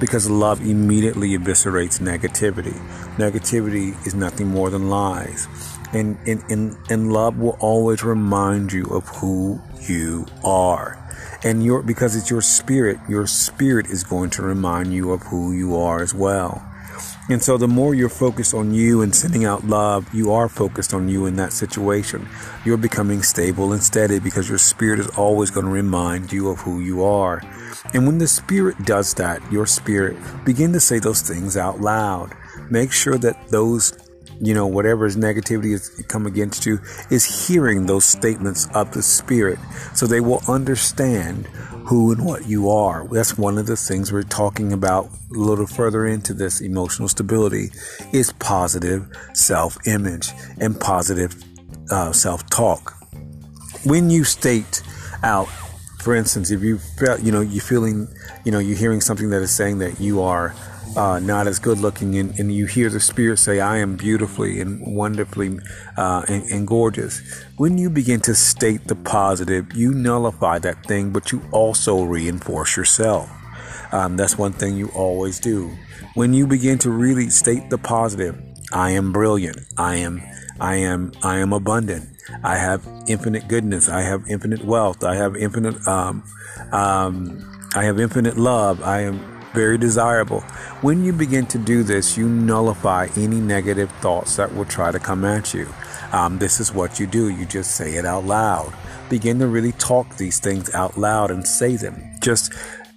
because 0.00 0.28
love 0.30 0.60
immediately 0.60 1.30
eviscerates 1.30 2.00
negativity. 2.00 2.78
Negativity 3.16 4.06
is 4.06 4.14
nothing 4.14 4.48
more 4.48 4.70
than 4.70 4.88
lies. 4.88 5.48
And, 5.92 6.18
and, 6.26 6.42
and, 6.50 6.76
and 6.90 7.12
love 7.12 7.38
will 7.38 7.56
always 7.60 8.04
remind 8.04 8.72
you 8.72 8.84
of 8.84 9.08
who 9.08 9.60
you 9.80 10.26
are. 10.44 11.02
And 11.42 11.64
your 11.64 11.82
because 11.82 12.16
it's 12.16 12.30
your 12.30 12.42
spirit, 12.42 12.98
your 13.08 13.26
spirit 13.26 13.86
is 13.86 14.04
going 14.04 14.30
to 14.30 14.42
remind 14.42 14.92
you 14.92 15.12
of 15.12 15.22
who 15.22 15.52
you 15.52 15.76
are 15.76 16.02
as 16.02 16.14
well. 16.14 16.67
And 17.28 17.42
so 17.42 17.58
the 17.58 17.68
more 17.68 17.94
you're 17.94 18.08
focused 18.08 18.54
on 18.54 18.72
you 18.72 19.02
and 19.02 19.14
sending 19.14 19.44
out 19.44 19.64
love, 19.64 20.12
you 20.14 20.32
are 20.32 20.48
focused 20.48 20.94
on 20.94 21.08
you 21.08 21.26
in 21.26 21.36
that 21.36 21.52
situation. 21.52 22.26
You're 22.64 22.78
becoming 22.78 23.22
stable 23.22 23.72
and 23.72 23.82
steady 23.82 24.18
because 24.18 24.48
your 24.48 24.58
spirit 24.58 24.98
is 24.98 25.08
always 25.08 25.50
going 25.50 25.66
to 25.66 25.72
remind 25.72 26.32
you 26.32 26.48
of 26.48 26.60
who 26.60 26.80
you 26.80 27.04
are. 27.04 27.42
And 27.92 28.06
when 28.06 28.18
the 28.18 28.28
spirit 28.28 28.82
does 28.84 29.12
that, 29.14 29.40
your 29.52 29.66
spirit 29.66 30.16
begin 30.44 30.72
to 30.72 30.80
say 30.80 30.98
those 30.98 31.20
things 31.20 31.56
out 31.56 31.80
loud. 31.80 32.34
Make 32.70 32.92
sure 32.92 33.18
that 33.18 33.48
those 33.48 33.92
you 34.40 34.54
know, 34.54 34.66
whatever 34.66 35.06
is 35.06 35.16
negativity 35.16 35.74
is 35.74 35.88
come 36.08 36.26
against 36.26 36.66
you 36.66 36.78
is 37.10 37.46
hearing 37.46 37.86
those 37.86 38.04
statements 38.04 38.68
of 38.74 38.92
the 38.92 39.02
spirit 39.02 39.58
so 39.94 40.06
they 40.06 40.20
will 40.20 40.42
understand 40.48 41.46
who 41.86 42.12
and 42.12 42.24
what 42.24 42.46
you 42.46 42.68
are. 42.68 43.08
That's 43.10 43.38
one 43.38 43.58
of 43.58 43.66
the 43.66 43.76
things 43.76 44.12
we're 44.12 44.22
talking 44.22 44.72
about 44.72 45.06
a 45.34 45.38
little 45.38 45.66
further 45.66 46.06
into 46.06 46.34
this 46.34 46.60
emotional 46.60 47.08
stability 47.08 47.70
is 48.12 48.32
positive 48.32 49.08
self-image 49.32 50.30
and 50.60 50.78
positive 50.78 51.42
uh, 51.90 52.12
self-talk. 52.12 52.94
When 53.84 54.10
you 54.10 54.24
state 54.24 54.82
out, 55.22 55.48
for 56.00 56.14
instance, 56.14 56.50
if 56.50 56.62
you 56.62 56.78
felt, 56.78 57.22
you 57.22 57.32
know, 57.32 57.40
you're 57.40 57.62
feeling, 57.62 58.08
you 58.44 58.52
know, 58.52 58.58
you're 58.58 58.76
hearing 58.76 59.00
something 59.00 59.30
that 59.30 59.42
is 59.42 59.50
saying 59.50 59.78
that 59.78 59.98
you 59.98 60.20
are 60.20 60.54
uh, 60.96 61.18
not 61.18 61.46
as 61.46 61.58
good 61.58 61.78
looking, 61.78 62.16
and, 62.16 62.38
and, 62.38 62.52
you 62.52 62.66
hear 62.66 62.88
the 62.90 63.00
Spirit 63.00 63.38
say, 63.38 63.60
I 63.60 63.78
am 63.78 63.96
beautifully 63.96 64.60
and 64.60 64.96
wonderfully 64.96 65.58
uh, 65.96 66.24
and, 66.28 66.44
and, 66.50 66.66
gorgeous. 66.66 67.20
When 67.56 67.78
you 67.78 67.90
begin 67.90 68.20
to 68.22 68.34
state 68.34 68.86
the 68.86 68.94
positive, 68.94 69.74
you 69.74 69.92
nullify 69.92 70.58
that 70.60 70.84
thing, 70.84 71.10
but 71.10 71.32
you 71.32 71.42
also 71.52 72.02
reinforce 72.02 72.76
yourself. 72.76 73.30
Um, 73.92 74.16
that's 74.16 74.36
one 74.36 74.52
thing 74.52 74.76
you 74.76 74.88
always 74.94 75.40
do. 75.40 75.70
When 76.14 76.34
you 76.34 76.46
begin 76.46 76.78
to 76.78 76.90
really 76.90 77.30
state 77.30 77.70
the 77.70 77.78
positive, 77.78 78.40
I 78.72 78.90
am 78.90 79.12
brilliant. 79.12 79.58
I 79.76 79.96
am, 79.96 80.22
I 80.60 80.76
am, 80.76 81.12
I 81.22 81.38
am 81.38 81.52
abundant. 81.52 82.08
I 82.42 82.56
have 82.56 82.86
infinite 83.06 83.48
goodness. 83.48 83.88
I 83.88 84.02
have 84.02 84.28
infinite 84.28 84.64
wealth. 84.64 85.04
I 85.04 85.16
have 85.16 85.36
infinite, 85.36 85.86
um, 85.86 86.22
um, 86.72 87.70
I 87.74 87.84
have 87.84 87.98
infinite 87.98 88.36
love. 88.36 88.82
I 88.82 89.02
am 89.02 89.37
very 89.54 89.78
desirable. 89.78 90.40
When 90.82 91.04
you 91.04 91.12
begin 91.12 91.46
to 91.46 91.58
do 91.58 91.82
this, 91.82 92.16
you 92.16 92.28
nullify 92.28 93.08
any 93.16 93.40
negative 93.40 93.90
thoughts 94.00 94.36
that 94.36 94.54
will 94.54 94.64
try 94.64 94.92
to 94.92 94.98
come 94.98 95.24
at 95.24 95.54
you. 95.54 95.68
Um, 96.12 96.38
this 96.38 96.60
is 96.60 96.72
what 96.72 96.98
you 96.98 97.06
do. 97.06 97.28
You 97.28 97.46
just 97.46 97.72
say 97.72 97.94
it 97.94 98.04
out 98.04 98.24
loud. 98.24 98.72
Begin 99.10 99.38
to 99.40 99.46
really 99.46 99.72
talk 99.72 100.16
these 100.16 100.38
things 100.40 100.72
out 100.74 100.96
loud 100.96 101.30
and 101.30 101.46
say 101.46 101.76
them. 101.76 102.02
Just, 102.20 102.52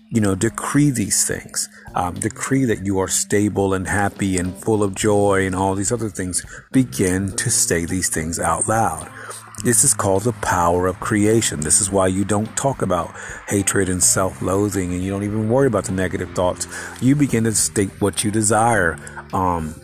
you 0.10 0.22
know, 0.22 0.36
decree 0.36 0.92
these 0.92 1.26
things. 1.26 1.70
Um, 1.96 2.16
decree 2.16 2.66
that 2.66 2.86
you 2.86 3.00
are 3.00 3.08
stable 3.08 3.74
and 3.74 3.88
happy 3.88 4.38
and 4.38 4.56
full 4.56 4.84
of 4.84 4.96
joy 4.96 5.46
and 5.46 5.56
all 5.56 5.76
these 5.76 5.92
other 5.92 6.10
things. 6.10 6.46
Begin 6.72 7.36
to 7.38 7.50
say 7.50 7.86
these 7.86 8.10
things 8.10 8.40
out 8.40 8.68
loud. 8.68 9.10
This 9.64 9.84
is 9.84 9.94
called 9.94 10.24
the 10.24 10.34
power 10.34 10.88
of 10.88 11.00
creation. 11.00 11.60
This 11.60 11.82
is 11.82 11.92
why 11.92 12.08
you 12.08 12.26
don't 12.26 12.58
talk 12.58 12.82
about 12.82 13.12
hatred 13.48 13.90
and 13.90 14.02
self 14.02 14.42
loathing 14.42 14.92
and 14.92 15.04
you 15.04 15.12
don't 15.12 15.24
even 15.24 15.50
worry 15.50 15.68
about 15.68 15.86
the 15.86 15.92
negative 15.92 16.32
thoughts. 16.32 16.68
You 17.00 17.16
begin 17.16 17.44
to 17.44 17.54
state 17.54 17.92
what 18.02 18.24
you 18.24 18.32
desire. 18.32 18.98
Um, 19.34 19.76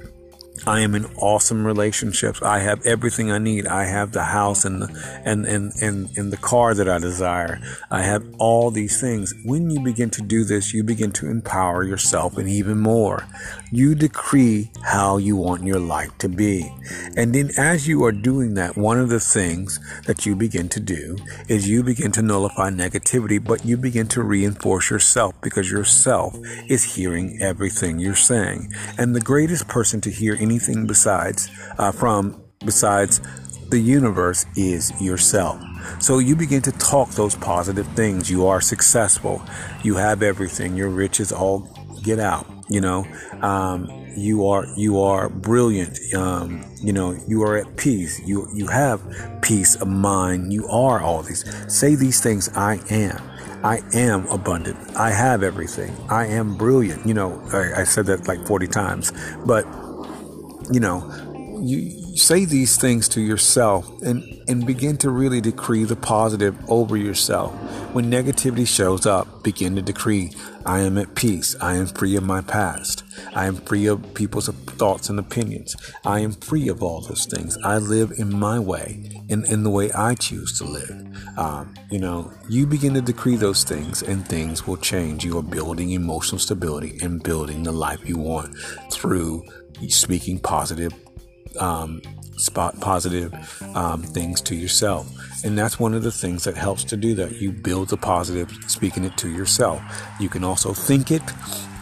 I 0.68 0.82
am 0.82 0.96
in 0.96 1.06
awesome 1.16 1.66
relationships. 1.66 2.42
I 2.42 2.60
have 2.60 2.86
everything 2.86 3.32
I 3.32 3.38
need. 3.38 3.68
I 3.68 3.86
have 3.86 4.12
the 4.12 4.26
house 4.26 4.66
and 4.66 4.82
the, 4.82 5.22
and, 5.24 5.46
and, 5.46 5.72
and, 5.82 6.10
and 6.18 6.34
the 6.34 6.38
car 6.38 6.74
that 6.74 6.90
I 6.90 7.00
desire. 7.00 7.62
I 7.90 8.02
have 8.02 8.26
all 8.38 8.70
these 8.70 9.00
things. 9.00 9.34
When 9.46 9.70
you 9.70 9.80
begin 9.80 10.10
to 10.10 10.22
do 10.22 10.44
this, 10.44 10.74
you 10.74 10.84
begin 10.84 11.14
to 11.14 11.30
empower 11.30 11.86
yourself 11.86 12.38
and 12.38 12.50
even 12.50 12.80
more. 12.80 13.26
You 13.72 13.96
decree 13.96 14.70
how 14.84 15.16
you 15.16 15.38
want 15.38 15.64
your 15.64 15.80
life 15.80 16.18
to 16.18 16.28
be. 16.28 16.70
And 17.16 17.34
then 17.34 17.52
as 17.58 17.88
you 17.88 18.04
are 18.04 18.12
doing 18.12 18.56
that, 18.56 18.76
one 18.76 19.00
of 19.00 19.08
the 19.08 19.22
things 19.22 19.80
that 20.06 20.26
you 20.26 20.36
begin 20.36 20.68
to 20.70 20.82
do 20.82 21.16
is 21.48 21.70
you 21.70 21.82
begin 21.82 22.12
to 22.12 22.22
nullify 22.22 22.72
negativity, 22.72 23.42
but 23.42 23.64
you 23.64 23.78
begin 23.78 24.08
to 24.10 24.22
reinforce 24.22 24.90
yourself 24.90 25.34
because 25.42 25.72
yourself 25.72 26.36
is 26.68 26.96
hearing 26.96 27.40
everything 27.42 28.00
you're 28.00 28.16
saying. 28.16 28.74
And 28.98 29.16
the 29.16 29.22
greatest 29.22 29.70
person 29.70 30.02
to 30.02 30.12
hear 30.12 30.36
anything 30.58 30.88
besides 30.88 31.50
uh, 31.78 31.92
from 31.92 32.42
besides 32.66 33.22
the 33.70 33.80
universe 33.80 34.46
is 34.56 34.92
yourself. 35.02 35.62
So 36.00 36.20
you 36.20 36.36
begin 36.36 36.62
to 36.64 36.72
talk 36.72 37.10
those 37.12 37.36
positive 37.36 37.88
things. 37.96 38.30
You 38.30 38.48
are 38.48 38.62
successful. 38.62 39.42
You 39.84 39.96
have 39.96 40.24
everything. 40.24 40.76
Your 40.76 40.90
riches 40.90 41.32
all 41.32 41.70
get 42.04 42.20
out. 42.20 42.48
You 42.70 42.82
know, 42.82 43.06
um, 43.42 43.88
you 44.18 44.48
are 44.48 44.66
you 44.76 45.00
are 45.02 45.30
brilliant. 45.30 46.00
Um, 46.14 46.66
you 46.82 46.92
know, 46.92 47.16
you 47.28 47.44
are 47.44 47.58
at 47.58 47.78
peace. 47.78 48.20
You 48.26 48.48
you 48.54 48.68
have 48.68 49.00
peace 49.42 49.76
of 49.76 49.88
mind. 49.88 50.52
You 50.52 50.68
are 50.68 51.02
all 51.02 51.22
these. 51.22 51.46
Say 51.74 51.96
these 51.96 52.20
things. 52.20 52.50
I 52.56 52.80
am. 52.90 53.22
I 53.64 53.82
am 53.94 54.28
abundant. 54.28 54.78
I 54.96 55.12
have 55.12 55.44
everything. 55.44 55.96
I 56.10 56.28
am 56.28 56.58
brilliant. 56.58 57.06
You 57.06 57.14
know, 57.14 57.42
I, 57.52 57.82
I 57.82 57.84
said 57.86 58.06
that 58.06 58.28
like 58.28 58.46
40 58.46 58.68
times, 58.68 59.12
but 59.46 59.66
you 60.72 60.80
know, 60.80 61.12
you 61.62 61.97
say 62.18 62.46
these 62.46 62.78
things 62.78 63.08
to 63.10 63.22
yourself 63.22 64.02
and, 64.02 64.24
and 64.48 64.66
begin 64.66 64.98
to 64.98 65.10
really 65.10 65.40
decree 65.40 65.84
the 65.84 65.96
positive 65.96 66.58
over 66.70 66.98
yourself. 66.98 67.54
When 67.94 68.12
negativity 68.12 68.68
shows 68.68 69.06
up, 69.06 69.44
begin 69.44 69.76
to 69.76 69.82
decree, 69.82 70.32
I 70.66 70.82
am 70.82 70.98
at 70.98 71.16
peace. 71.16 71.56
I 71.62 71.76
am 71.76 71.88
free 71.88 72.16
of 72.16 72.24
my 72.24 72.42
past. 72.42 73.04
I 73.34 73.46
am 73.46 73.56
free 73.56 73.86
of 73.86 74.14
people's 74.14 74.48
thoughts 74.48 75.10
and 75.10 75.20
opinions. 75.20 75.76
I 76.06 76.20
am 76.20 76.34
free 76.34 76.68
of 76.68 76.84
all 76.84 77.02
those 77.02 77.26
things. 77.26 77.58
I 77.64 77.78
live 77.78 78.12
in 78.18 78.38
my 78.38 78.60
way, 78.60 79.24
in, 79.30 79.46
in 79.46 79.64
the 79.64 79.70
way 79.70 79.92
I 79.92 80.16
choose 80.16 80.58
to 80.58 80.66
live. 80.66 81.38
Um, 81.38 81.74
you 81.90 82.00
know, 82.00 82.34
you 82.50 82.68
begin 82.68 82.94
to 82.96 83.02
decree 83.02 83.36
those 83.36 83.64
things 83.64 84.02
and 84.02 84.28
things 84.28 84.68
will 84.68 84.78
change. 84.78 85.24
You 85.24 85.38
are 85.38 85.44
building 85.44 85.92
emotional 85.92 86.40
stability 86.40 86.98
and 87.02 87.24
building 87.24 87.64
the 87.64 87.72
life 87.72 88.08
you 88.08 88.18
want 88.18 88.56
through 88.92 89.44
speaking 89.88 90.40
positive 90.40 90.94
um, 91.60 92.02
spot 92.38 92.80
positive 92.80 93.34
um, 93.76 94.04
things 94.04 94.42
to 94.42 94.56
yourself. 94.56 95.08
And 95.44 95.58
that's 95.58 95.80
one 95.80 95.94
of 95.94 96.04
the 96.04 96.12
things 96.12 96.44
that 96.46 96.56
helps 96.58 96.84
to 96.86 96.98
do 96.98 97.14
that. 97.16 97.42
You 97.42 97.52
build 97.52 97.90
the 97.90 97.98
positive, 97.98 98.52
speaking 98.68 99.04
it 99.04 99.18
to 99.18 99.30
yourself. 99.30 99.82
You 100.20 100.30
can 100.30 100.44
also 100.44 100.74
think 100.74 101.12
it, 101.12 101.22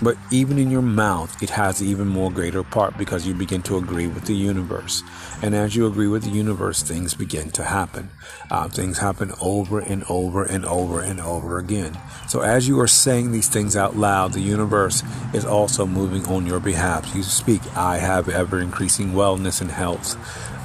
but 0.02 0.18
even 0.32 0.58
in 0.58 0.70
your 0.70 0.82
mouth, 0.82 1.42
it 1.42 1.50
has 1.52 1.82
even 1.82 2.08
more 2.08 2.32
greater 2.32 2.64
part 2.64 2.98
because 2.98 3.25
you 3.25 3.34
begin 3.34 3.62
to 3.64 3.78
agree 3.78 4.08
with 4.08 4.25
the 4.25 4.36
universe. 4.36 5.04
And 5.42 5.56
as 5.56 5.75
you 5.75 5.88
agree 5.88 6.08
with 6.08 6.24
the 6.24 6.30
universe, 6.30 6.84
things 6.84 7.14
begin 7.14 7.50
to 7.52 7.64
happen. 7.64 8.10
Uh, 8.52 8.68
things 8.68 8.98
happen 8.98 9.32
over 9.42 9.80
and 9.80 10.04
over 10.10 10.44
and 10.44 10.66
over 10.66 11.02
and 11.02 11.22
over 11.22 11.58
again. 11.58 11.98
So 12.28 12.42
as 12.42 12.68
you 12.68 12.80
are 12.80 12.88
saying 12.88 13.32
these 13.32 13.48
things 13.48 13.75
out 13.75 13.96
loud, 13.96 14.34
the 14.34 14.42
universe 14.42 15.04
is 15.34 15.46
also 15.46 15.86
moving 15.86 16.25
on 16.25 16.46
your 16.46 16.60
behalf. 16.60 17.16
You 17.16 17.24
speak, 17.24 17.62
I 17.75 17.98
have 17.98 18.28
ever 18.30 18.60
increasing 18.60 19.14
wellness 19.14 19.62
and 19.62 19.72
health. 19.72 20.16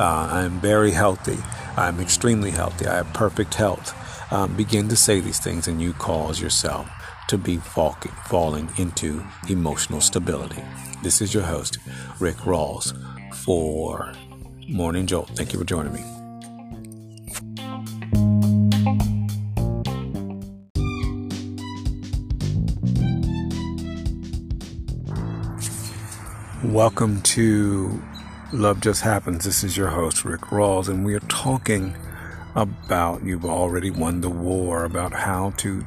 Uh, 0.01 0.29
I 0.31 0.43
am 0.43 0.61
very 0.61 0.91
healthy. 0.91 1.39
I'm 1.77 2.01
extremely 2.01 2.51
healthy. 2.51 2.87
I 2.87 2.97
have 2.97 3.13
perfect 3.13 3.55
health. 3.55 3.97
Um, 4.33 4.55
begin 4.57 4.89
to 4.89 4.97
say 4.97 5.21
these 5.21 5.41
things 5.41 5.67
and 5.67 5.83
you 5.83 5.93
cause 5.93 6.41
yourself 6.41 6.89
to 7.31 7.39
be 7.39 7.59
falling 7.59 8.69
into 8.77 9.25
emotional 9.49 10.01
stability. 10.01 10.61
This 11.05 11.23
is 11.23 11.33
your 11.33 11.45
host, 11.45 11.79
Rick 12.19 12.39
Rawls, 12.39 12.93
for 13.33 14.13
Morning 14.67 15.07
Jolt. 15.07 15.31
Thank 15.37 15.53
you 15.53 15.61
for 15.61 15.65
joining 15.65 15.93
me. 15.93 16.03
Welcome 26.65 27.23
to 27.23 28.03
Love 28.53 28.81
Just 28.81 29.03
Happens. 29.03 29.45
This 29.45 29.63
is 29.63 29.77
your 29.77 29.91
host, 29.91 30.25
Rick 30.25 30.41
Rawls, 30.41 30.89
and 30.89 31.05
we 31.05 31.15
are 31.15 31.21
talking 31.21 31.97
about 32.57 33.23
you've 33.23 33.45
already 33.45 33.93
won 33.93 34.21
the 34.21 34.29
war, 34.29 34.83
about 34.85 35.13
how 35.13 35.51
to 35.59 35.87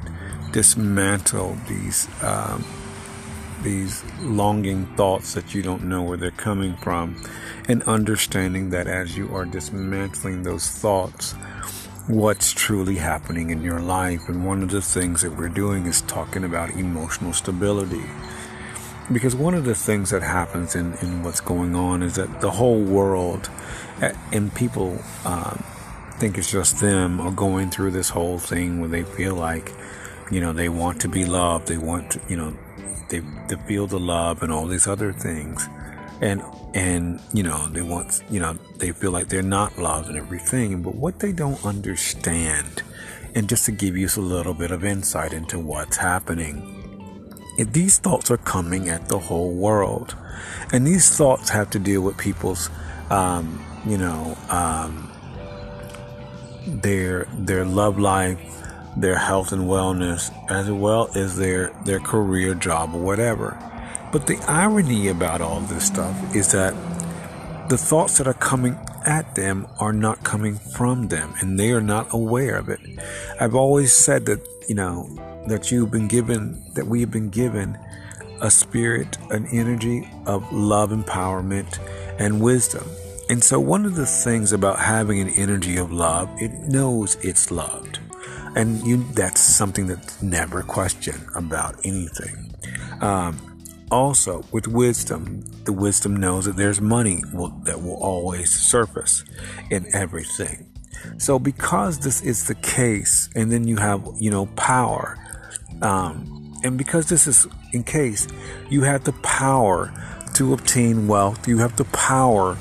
dismantle 0.53 1.57
these 1.67 2.07
um, 2.23 2.63
these 3.63 4.03
longing 4.21 4.85
thoughts 4.97 5.33
that 5.33 5.53
you 5.53 5.61
don't 5.61 5.83
know 5.83 6.03
where 6.03 6.17
they're 6.17 6.31
coming 6.31 6.75
from, 6.77 7.21
and 7.67 7.81
understanding 7.83 8.69
that 8.69 8.87
as 8.87 9.17
you 9.17 9.33
are 9.35 9.45
dismantling 9.45 10.43
those 10.43 10.69
thoughts, 10.69 11.33
what's 12.07 12.51
truly 12.51 12.95
happening 12.95 13.49
in 13.49 13.63
your 13.63 13.79
life. 13.79 14.27
And 14.27 14.45
one 14.45 14.61
of 14.63 14.69
the 14.69 14.81
things 14.81 15.21
that 15.21 15.37
we're 15.37 15.49
doing 15.49 15.85
is 15.85 16.01
talking 16.01 16.43
about 16.43 16.71
emotional 16.71 17.33
stability. 17.33 18.03
Because 19.11 19.35
one 19.35 19.53
of 19.53 19.65
the 19.65 19.75
things 19.75 20.11
that 20.11 20.21
happens 20.21 20.75
in, 20.75 20.93
in 21.01 21.23
what's 21.23 21.41
going 21.41 21.75
on 21.75 22.03
is 22.03 22.15
that 22.15 22.41
the 22.41 22.51
whole 22.51 22.81
world 22.81 23.49
eh, 24.01 24.13
and 24.31 24.53
people 24.53 24.99
um, 25.25 25.63
think 26.19 26.37
it's 26.37 26.51
just 26.51 26.79
them 26.79 27.19
are 27.19 27.31
going 27.31 27.69
through 27.69 27.91
this 27.91 28.09
whole 28.09 28.39
thing 28.39 28.79
where 28.79 28.89
they 28.89 29.03
feel 29.03 29.35
like 29.35 29.73
you 30.31 30.39
know, 30.41 30.53
they 30.53 30.69
want 30.69 31.01
to 31.01 31.07
be 31.07 31.25
loved. 31.25 31.67
They 31.67 31.77
want 31.77 32.11
to, 32.11 32.21
you 32.29 32.37
know, 32.37 32.57
they, 33.09 33.19
they 33.47 33.55
feel 33.67 33.87
the 33.87 33.99
love 33.99 34.43
and 34.43 34.51
all 34.51 34.67
these 34.67 34.87
other 34.87 35.13
things. 35.13 35.67
And, 36.21 36.41
and, 36.73 37.19
you 37.33 37.43
know, 37.43 37.67
they 37.67 37.81
want, 37.81 38.23
you 38.29 38.39
know, 38.39 38.53
they 38.77 38.91
feel 38.91 39.11
like 39.11 39.27
they're 39.27 39.41
not 39.41 39.77
loved 39.77 40.09
and 40.09 40.17
everything. 40.17 40.81
But 40.81 40.95
what 40.95 41.19
they 41.19 41.31
don't 41.31 41.63
understand, 41.65 42.83
and 43.35 43.49
just 43.49 43.65
to 43.65 43.71
give 43.71 43.97
you 43.97 44.07
a 44.15 44.19
little 44.19 44.53
bit 44.53 44.71
of 44.71 44.85
insight 44.85 45.33
into 45.33 45.59
what's 45.59 45.97
happening, 45.97 46.79
these 47.57 47.99
thoughts 47.99 48.31
are 48.31 48.37
coming 48.37 48.89
at 48.89 49.09
the 49.09 49.19
whole 49.19 49.53
world. 49.53 50.15
And 50.71 50.87
these 50.87 51.15
thoughts 51.15 51.49
have 51.49 51.69
to 51.71 51.79
deal 51.79 52.01
with 52.01 52.17
people's, 52.17 52.69
um, 53.09 53.63
you 53.85 53.97
know, 53.97 54.37
um, 54.49 55.11
their 56.65 57.27
their 57.33 57.65
love 57.65 57.99
life, 57.99 58.39
their 58.95 59.17
health 59.17 59.51
and 59.51 59.63
wellness, 59.63 60.31
as 60.49 60.69
well 60.71 61.09
as 61.15 61.37
their 61.37 61.71
their 61.85 61.99
career, 61.99 62.53
job, 62.53 62.93
or 62.93 63.01
whatever. 63.01 63.57
But 64.11 64.27
the 64.27 64.37
irony 64.47 65.07
about 65.07 65.41
all 65.41 65.59
this 65.61 65.87
stuff 65.87 66.35
is 66.35 66.51
that 66.51 66.73
the 67.69 67.77
thoughts 67.77 68.17
that 68.17 68.27
are 68.27 68.33
coming 68.33 68.77
at 69.05 69.35
them 69.35 69.67
are 69.79 69.93
not 69.93 70.23
coming 70.23 70.55
from 70.55 71.07
them, 71.07 71.33
and 71.39 71.59
they 71.59 71.71
are 71.71 71.81
not 71.81 72.13
aware 72.13 72.55
of 72.55 72.69
it. 72.69 72.79
I've 73.39 73.55
always 73.55 73.93
said 73.93 74.25
that 74.27 74.47
you 74.67 74.75
know 74.75 75.09
that 75.47 75.71
you've 75.71 75.91
been 75.91 76.07
given, 76.07 76.63
that 76.73 76.87
we 76.87 77.01
have 77.01 77.11
been 77.11 77.29
given 77.29 77.77
a 78.41 78.51
spirit, 78.51 79.17
an 79.31 79.47
energy 79.47 80.07
of 80.25 80.51
love, 80.51 80.91
empowerment, 80.91 81.79
and 82.19 82.41
wisdom. 82.41 82.83
And 83.29 83.43
so, 83.43 83.59
one 83.59 83.85
of 83.85 83.95
the 83.95 84.05
things 84.05 84.51
about 84.51 84.79
having 84.79 85.19
an 85.19 85.29
energy 85.29 85.77
of 85.77 85.91
love, 85.91 86.29
it 86.41 86.51
knows 86.51 87.15
it's 87.21 87.51
loved. 87.51 87.92
And 88.55 88.85
you, 88.85 89.03
that's 89.13 89.41
something 89.41 89.87
that's 89.87 90.21
never 90.21 90.61
questioned 90.61 91.25
about 91.35 91.75
anything. 91.83 92.53
Um, 93.01 93.37
also, 93.91 94.43
with 94.51 94.67
wisdom, 94.67 95.41
the 95.65 95.73
wisdom 95.73 96.15
knows 96.15 96.45
that 96.45 96.55
there's 96.55 96.81
money 96.81 97.23
will, 97.33 97.49
that 97.63 97.81
will 97.81 97.97
always 97.97 98.51
surface 98.51 99.23
in 99.69 99.85
everything. 99.93 100.69
So, 101.17 101.37
because 101.37 101.99
this 101.99 102.21
is 102.21 102.47
the 102.47 102.55
case, 102.55 103.29
and 103.35 103.51
then 103.51 103.67
you 103.67 103.77
have, 103.77 104.07
you 104.19 104.31
know, 104.31 104.45
power, 104.55 105.17
um, 105.81 106.55
and 106.63 106.77
because 106.77 107.09
this 107.09 107.27
is 107.27 107.45
in 107.73 107.83
case, 107.83 108.27
you 108.69 108.83
have 108.83 109.03
the 109.03 109.13
power 109.13 109.91
to 110.35 110.53
obtain 110.53 111.07
wealth, 111.07 111.47
you 111.47 111.57
have 111.57 111.75
the 111.75 111.85
power 111.85 112.57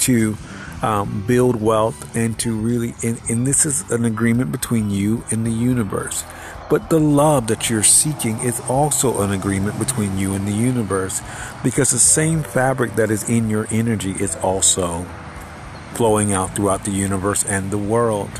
to 0.00 0.36
um, 0.82 1.24
build 1.26 1.60
wealth 1.60 2.16
and 2.16 2.38
to 2.40 2.54
really, 2.54 2.94
and, 3.02 3.20
and 3.28 3.46
this 3.46 3.66
is 3.66 3.90
an 3.90 4.04
agreement 4.04 4.52
between 4.52 4.90
you 4.90 5.24
and 5.30 5.46
the 5.46 5.50
universe. 5.50 6.24
But 6.70 6.90
the 6.90 7.00
love 7.00 7.46
that 7.46 7.70
you're 7.70 7.82
seeking 7.82 8.38
is 8.40 8.60
also 8.68 9.22
an 9.22 9.32
agreement 9.32 9.78
between 9.78 10.18
you 10.18 10.34
and 10.34 10.46
the 10.46 10.52
universe 10.52 11.22
because 11.62 11.90
the 11.90 11.98
same 11.98 12.42
fabric 12.42 12.94
that 12.96 13.10
is 13.10 13.28
in 13.28 13.48
your 13.48 13.66
energy 13.70 14.12
is 14.12 14.36
also 14.36 15.06
flowing 15.94 16.32
out 16.32 16.54
throughout 16.54 16.84
the 16.84 16.90
universe 16.90 17.44
and 17.44 17.70
the 17.70 17.78
world. 17.78 18.30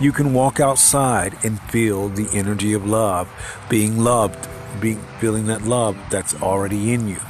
You 0.00 0.12
can 0.12 0.32
walk 0.32 0.60
outside 0.60 1.36
and 1.44 1.60
feel 1.60 2.08
the 2.08 2.28
energy 2.32 2.72
of 2.72 2.86
love, 2.86 3.28
being 3.68 4.00
loved, 4.00 4.48
being 4.80 5.00
feeling 5.20 5.46
that 5.46 5.62
love 5.62 5.96
that's 6.10 6.34
already 6.42 6.92
in 6.92 7.06
you. 7.06 7.20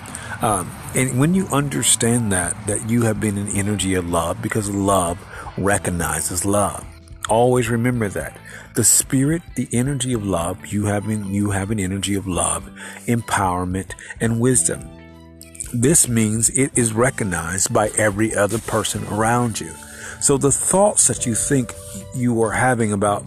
Um, 0.42 0.70
and 0.94 1.18
when 1.18 1.34
you 1.34 1.46
understand 1.46 2.32
that, 2.32 2.54
that 2.66 2.88
you 2.88 3.02
have 3.02 3.20
been 3.20 3.38
an 3.38 3.48
energy 3.48 3.94
of 3.94 4.08
love, 4.08 4.40
because 4.42 4.70
love 4.70 5.18
recognizes 5.56 6.44
love. 6.44 6.84
Always 7.28 7.70
remember 7.70 8.08
that. 8.08 8.36
The 8.74 8.84
spirit, 8.84 9.42
the 9.54 9.68
energy 9.72 10.12
of 10.12 10.26
love, 10.26 10.66
you 10.66 10.86
have 10.86 11.06
you 11.06 11.52
have 11.52 11.70
an 11.70 11.80
energy 11.80 12.14
of 12.14 12.26
love, 12.26 12.68
empowerment, 13.06 13.92
and 14.20 14.40
wisdom. 14.40 14.80
This 15.72 16.08
means 16.08 16.50
it 16.50 16.76
is 16.76 16.92
recognized 16.92 17.72
by 17.72 17.88
every 17.96 18.34
other 18.34 18.58
person 18.58 19.04
around 19.06 19.60
you. 19.60 19.72
So 20.20 20.36
the 20.36 20.52
thoughts 20.52 21.08
that 21.08 21.26
you 21.26 21.34
think 21.34 21.72
you 22.14 22.42
are 22.42 22.52
having 22.52 22.92
about 22.92 23.24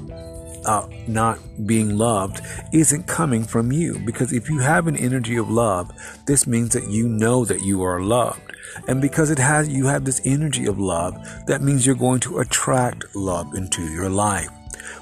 uh, 0.67 0.87
not 1.07 1.39
being 1.65 1.97
loved 1.97 2.41
isn't 2.73 3.07
coming 3.07 3.43
from 3.43 3.71
you. 3.71 3.99
Because 3.99 4.33
if 4.33 4.49
you 4.49 4.59
have 4.59 4.87
an 4.87 4.97
energy 4.97 5.37
of 5.37 5.49
love, 5.49 5.91
this 6.25 6.45
means 6.45 6.73
that 6.73 6.89
you 6.89 7.07
know 7.07 7.45
that 7.45 7.61
you 7.61 7.81
are 7.83 8.01
loved. 8.01 8.41
And 8.87 9.01
because 9.01 9.31
it 9.31 9.39
has, 9.39 9.69
you 9.69 9.87
have 9.87 10.05
this 10.05 10.21
energy 10.25 10.67
of 10.67 10.77
love, 10.77 11.15
that 11.47 11.61
means 11.61 11.85
you're 11.85 11.95
going 11.95 12.19
to 12.21 12.39
attract 12.39 13.15
love 13.15 13.55
into 13.55 13.81
your 13.87 14.09
life. 14.09 14.49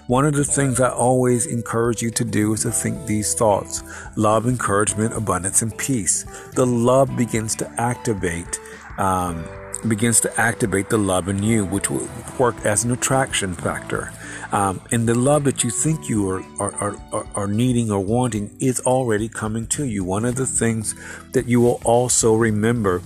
One 0.08 0.26
of 0.26 0.34
the 0.34 0.46
things 0.46 0.80
I 0.80 0.90
always 0.90 1.48
encourage 1.48 2.02
you 2.02 2.12
to 2.12 2.24
do 2.24 2.54
is 2.54 2.62
to 2.62 2.72
think 2.72 3.06
these 3.06 3.34
thoughts 3.34 3.84
love, 4.16 4.48
encouragement, 4.48 5.16
abundance, 5.16 5.62
and 5.62 5.76
peace. 5.78 6.26
The 6.54 6.66
love 6.66 7.16
begins 7.18 7.56
to 7.56 7.82
activate. 7.82 8.60
Um, 8.98 9.46
begins 9.90 10.20
to 10.22 10.40
activate 10.40 10.90
the 10.90 10.98
love 10.98 11.28
in 11.28 11.44
you, 11.44 11.66
which 11.66 11.90
will 11.90 12.08
work 12.38 12.66
as 12.66 12.84
an 12.84 12.92
attraction 12.92 13.54
factor. 13.54 14.12
Um, 14.52 14.82
and 14.92 15.08
the 15.08 15.16
love 15.16 15.44
that 15.46 15.64
you 15.64 15.70
think 15.70 16.08
you 16.08 16.30
are, 16.30 16.44
are, 16.60 16.98
are, 17.12 17.28
are 17.36 17.48
needing 17.48 17.92
or 17.92 18.00
wanting 18.00 18.56
is 18.60 18.80
already 18.82 19.28
coming 19.28 19.68
to 19.68 19.86
you. 19.86 20.04
One 20.04 20.26
of 20.26 20.36
the 20.36 20.46
things 20.46 20.96
that 21.34 21.48
you 21.48 21.62
will 21.62 21.82
also 21.84 22.36
remember 22.36 23.02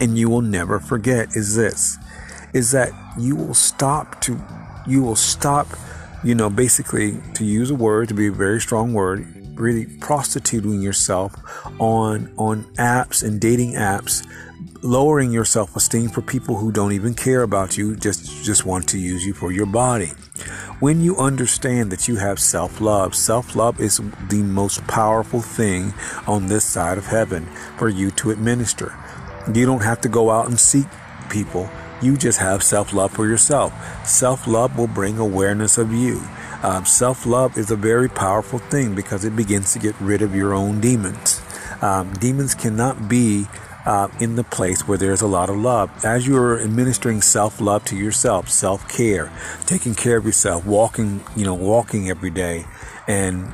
and 0.00 0.18
you 0.18 0.28
will 0.28 0.42
never 0.42 0.80
forget 0.80 1.36
is 1.36 1.54
this 1.54 1.98
is 2.52 2.72
that 2.72 2.90
you 3.18 3.36
will 3.36 3.54
stop 3.54 4.20
to 4.22 4.40
you 4.86 5.02
will 5.02 5.14
stop 5.14 5.68
you 6.24 6.34
know 6.34 6.50
basically 6.50 7.20
to 7.34 7.44
use 7.44 7.70
a 7.70 7.74
word 7.74 8.08
to 8.08 8.14
be 8.14 8.26
a 8.26 8.32
very 8.32 8.60
strong 8.60 8.92
word 8.92 9.26
really 9.58 9.86
prostituting 9.98 10.80
yourself 10.80 11.34
on 11.78 12.32
on 12.38 12.64
apps 12.76 13.22
and 13.22 13.40
dating 13.40 13.74
apps 13.74 14.26
lowering 14.82 15.30
your 15.30 15.44
self-esteem 15.44 16.08
for 16.08 16.22
people 16.22 16.56
who 16.56 16.72
don't 16.72 16.92
even 16.92 17.12
care 17.12 17.42
about 17.42 17.76
you 17.76 17.94
just 17.96 18.44
just 18.44 18.64
want 18.64 18.88
to 18.88 18.98
use 18.98 19.26
you 19.26 19.34
for 19.34 19.52
your 19.52 19.66
body. 19.66 20.12
When 20.78 21.02
you 21.02 21.16
understand 21.18 21.92
that 21.92 22.08
you 22.08 22.16
have 22.16 22.38
self-love 22.38 23.14
self-love 23.14 23.80
is 23.80 24.00
the 24.28 24.42
most 24.42 24.86
powerful 24.86 25.42
thing 25.42 25.92
on 26.26 26.46
this 26.46 26.64
side 26.64 26.96
of 26.96 27.06
heaven 27.06 27.46
for 27.76 27.88
you 27.88 28.10
to 28.12 28.30
administer. 28.30 28.94
You 29.52 29.66
don't 29.66 29.82
have 29.82 30.00
to 30.02 30.08
go 30.08 30.30
out 30.30 30.48
and 30.48 30.58
seek 30.58 30.86
people. 31.28 31.68
You 32.00 32.16
just 32.16 32.38
have 32.38 32.62
self-love 32.62 33.12
for 33.12 33.26
yourself. 33.26 33.74
Self-love 34.06 34.78
will 34.78 34.86
bring 34.86 35.18
awareness 35.18 35.76
of 35.76 35.92
you. 35.92 36.22
Um, 36.62 36.86
self-love 36.86 37.58
is 37.58 37.70
a 37.70 37.76
very 37.76 38.08
powerful 38.08 38.58
thing 38.58 38.94
because 38.94 39.24
it 39.24 39.36
begins 39.36 39.74
to 39.74 39.78
get 39.78 39.94
rid 40.00 40.22
of 40.22 40.34
your 40.34 40.54
own 40.54 40.80
demons. 40.80 41.42
Um, 41.82 42.12
demons 42.14 42.54
cannot 42.54 43.08
be 43.08 43.46
uh, 43.86 44.08
in 44.18 44.36
the 44.36 44.44
place 44.44 44.86
where 44.86 44.98
there's 44.98 45.22
a 45.22 45.26
lot 45.26 45.48
of 45.48 45.56
love. 45.56 45.90
As 46.04 46.26
you 46.26 46.36
are 46.36 46.60
administering 46.60 47.22
self 47.22 47.60
love 47.60 47.84
to 47.86 47.96
yourself, 47.96 48.48
self 48.48 48.88
care, 48.88 49.32
taking 49.66 49.94
care 49.94 50.16
of 50.16 50.24
yourself, 50.24 50.64
walking, 50.64 51.22
you 51.36 51.44
know, 51.44 51.54
walking 51.54 52.08
every 52.10 52.30
day, 52.30 52.66
and 53.08 53.52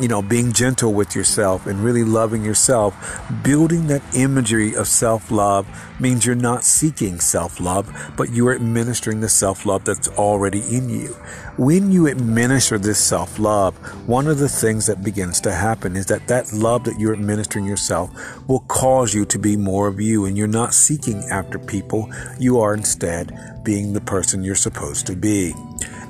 you 0.00 0.08
know, 0.08 0.22
being 0.22 0.52
gentle 0.52 0.92
with 0.94 1.14
yourself 1.14 1.66
and 1.66 1.80
really 1.80 2.04
loving 2.04 2.44
yourself, 2.44 2.94
building 3.42 3.88
that 3.88 4.02
imagery 4.14 4.74
of 4.74 4.86
self 4.86 5.30
love 5.30 5.66
means 6.00 6.24
you're 6.24 6.34
not 6.34 6.64
seeking 6.64 7.18
self 7.20 7.60
love, 7.60 8.12
but 8.16 8.30
you 8.30 8.46
are 8.48 8.54
administering 8.54 9.20
the 9.20 9.28
self 9.28 9.66
love 9.66 9.84
that's 9.84 10.08
already 10.08 10.60
in 10.74 10.88
you. 10.88 11.16
When 11.56 11.90
you 11.90 12.06
administer 12.06 12.78
this 12.78 13.00
self 13.00 13.38
love, 13.38 13.76
one 14.08 14.28
of 14.28 14.38
the 14.38 14.48
things 14.48 14.86
that 14.86 15.02
begins 15.02 15.40
to 15.40 15.52
happen 15.52 15.96
is 15.96 16.06
that 16.06 16.28
that 16.28 16.52
love 16.52 16.84
that 16.84 16.98
you're 17.00 17.12
administering 17.12 17.64
yourself 17.64 18.10
will 18.48 18.60
cause 18.60 19.12
you 19.12 19.24
to 19.26 19.38
be 19.38 19.56
more 19.56 19.88
of 19.88 20.00
you, 20.00 20.24
and 20.24 20.38
you're 20.38 20.46
not 20.46 20.74
seeking 20.74 21.22
after 21.30 21.58
people. 21.58 22.10
You 22.38 22.60
are 22.60 22.74
instead 22.74 23.64
being 23.64 23.92
the 23.92 24.00
person 24.00 24.44
you're 24.44 24.54
supposed 24.54 25.06
to 25.08 25.16
be. 25.16 25.52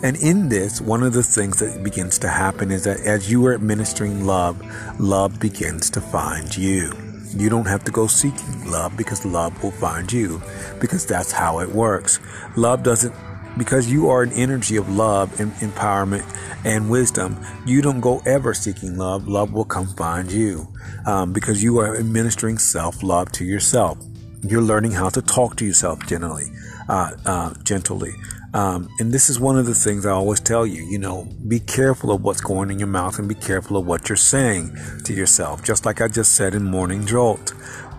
And 0.03 0.17
in 0.17 0.49
this, 0.49 0.81
one 0.81 1.03
of 1.03 1.13
the 1.13 1.23
things 1.23 1.59
that 1.59 1.83
begins 1.83 2.19
to 2.21 2.29
happen 2.29 2.71
is 2.71 2.85
that 2.85 3.01
as 3.01 3.31
you 3.31 3.45
are 3.47 3.55
administering 3.55 4.25
love, 4.25 4.61
love 5.01 5.41
begins 5.41 5.91
to 5.91 6.01
find 6.01 6.57
you. 6.57 6.93
You 7.37 7.51
don't 7.51 7.67
have 7.67 7.85
to 7.85 7.93
go 7.93 8.07
seeking 8.07 8.71
love 8.71 8.97
because 8.97 9.25
love 9.25 9.61
will 9.63 9.73
find 9.73 10.11
you 10.11 10.41
because 10.81 11.05
that's 11.05 11.33
how 11.33 11.59
it 11.59 11.69
works. 11.69 12.21
Love 12.57 12.83
doesn't, 12.83 13.15
because 13.59 13.91
you 13.91 14.09
are 14.09 14.23
an 14.23 14.33
energy 14.33 14.77
of 14.77 14.89
love 14.89 15.39
and 15.41 15.53
empowerment 15.55 16.25
and 16.65 16.89
wisdom, 16.89 17.45
you 17.67 17.83
don't 17.83 18.01
go 18.01 18.23
ever 18.25 18.55
seeking 18.55 18.97
love. 18.97 19.27
Love 19.27 19.53
will 19.53 19.65
come 19.65 19.87
find 19.87 20.31
you 20.31 20.69
um, 21.07 21.33
because 21.33 21.63
you 21.63 21.79
are 21.79 21.97
administering 21.97 22.59
self 22.59 23.03
love 23.03 23.33
to 23.33 23.45
yourself. 23.45 23.99
You're 24.43 24.63
learning 24.63 24.93
how 24.93 25.09
to 25.11 25.21
talk 25.21 25.57
to 25.57 25.67
yourself 25.67 26.07
gently, 26.07 26.47
uh, 26.89 27.13
uh, 27.27 27.55
gently. 27.65 28.13
Um, 28.55 28.89
and 28.99 29.13
this 29.13 29.29
is 29.29 29.39
one 29.39 29.59
of 29.59 29.67
the 29.67 29.75
things 29.75 30.07
I 30.07 30.11
always 30.13 30.41
tell 30.41 30.67
you, 30.67 30.83
you 30.85 30.99
know, 30.99 31.29
be 31.47 31.61
careful 31.61 32.11
of 32.11 32.23
what's 32.23 32.41
going 32.41 32.71
in 32.71 32.79
your 32.79 32.89
mouth 32.89 33.19
and 33.19 33.29
be 33.29 33.35
careful 33.35 33.77
of 33.77 33.87
what 33.87 34.09
you're 34.09 34.17
saying 34.17 34.75
to 35.05 35.13
yourself. 35.13 35.63
Just 35.63 35.85
like 35.85 36.01
I 36.01 36.09
just 36.09 36.35
said 36.35 36.55
in 36.55 36.65
Morning 36.65 37.07
Jolt, 37.07 37.53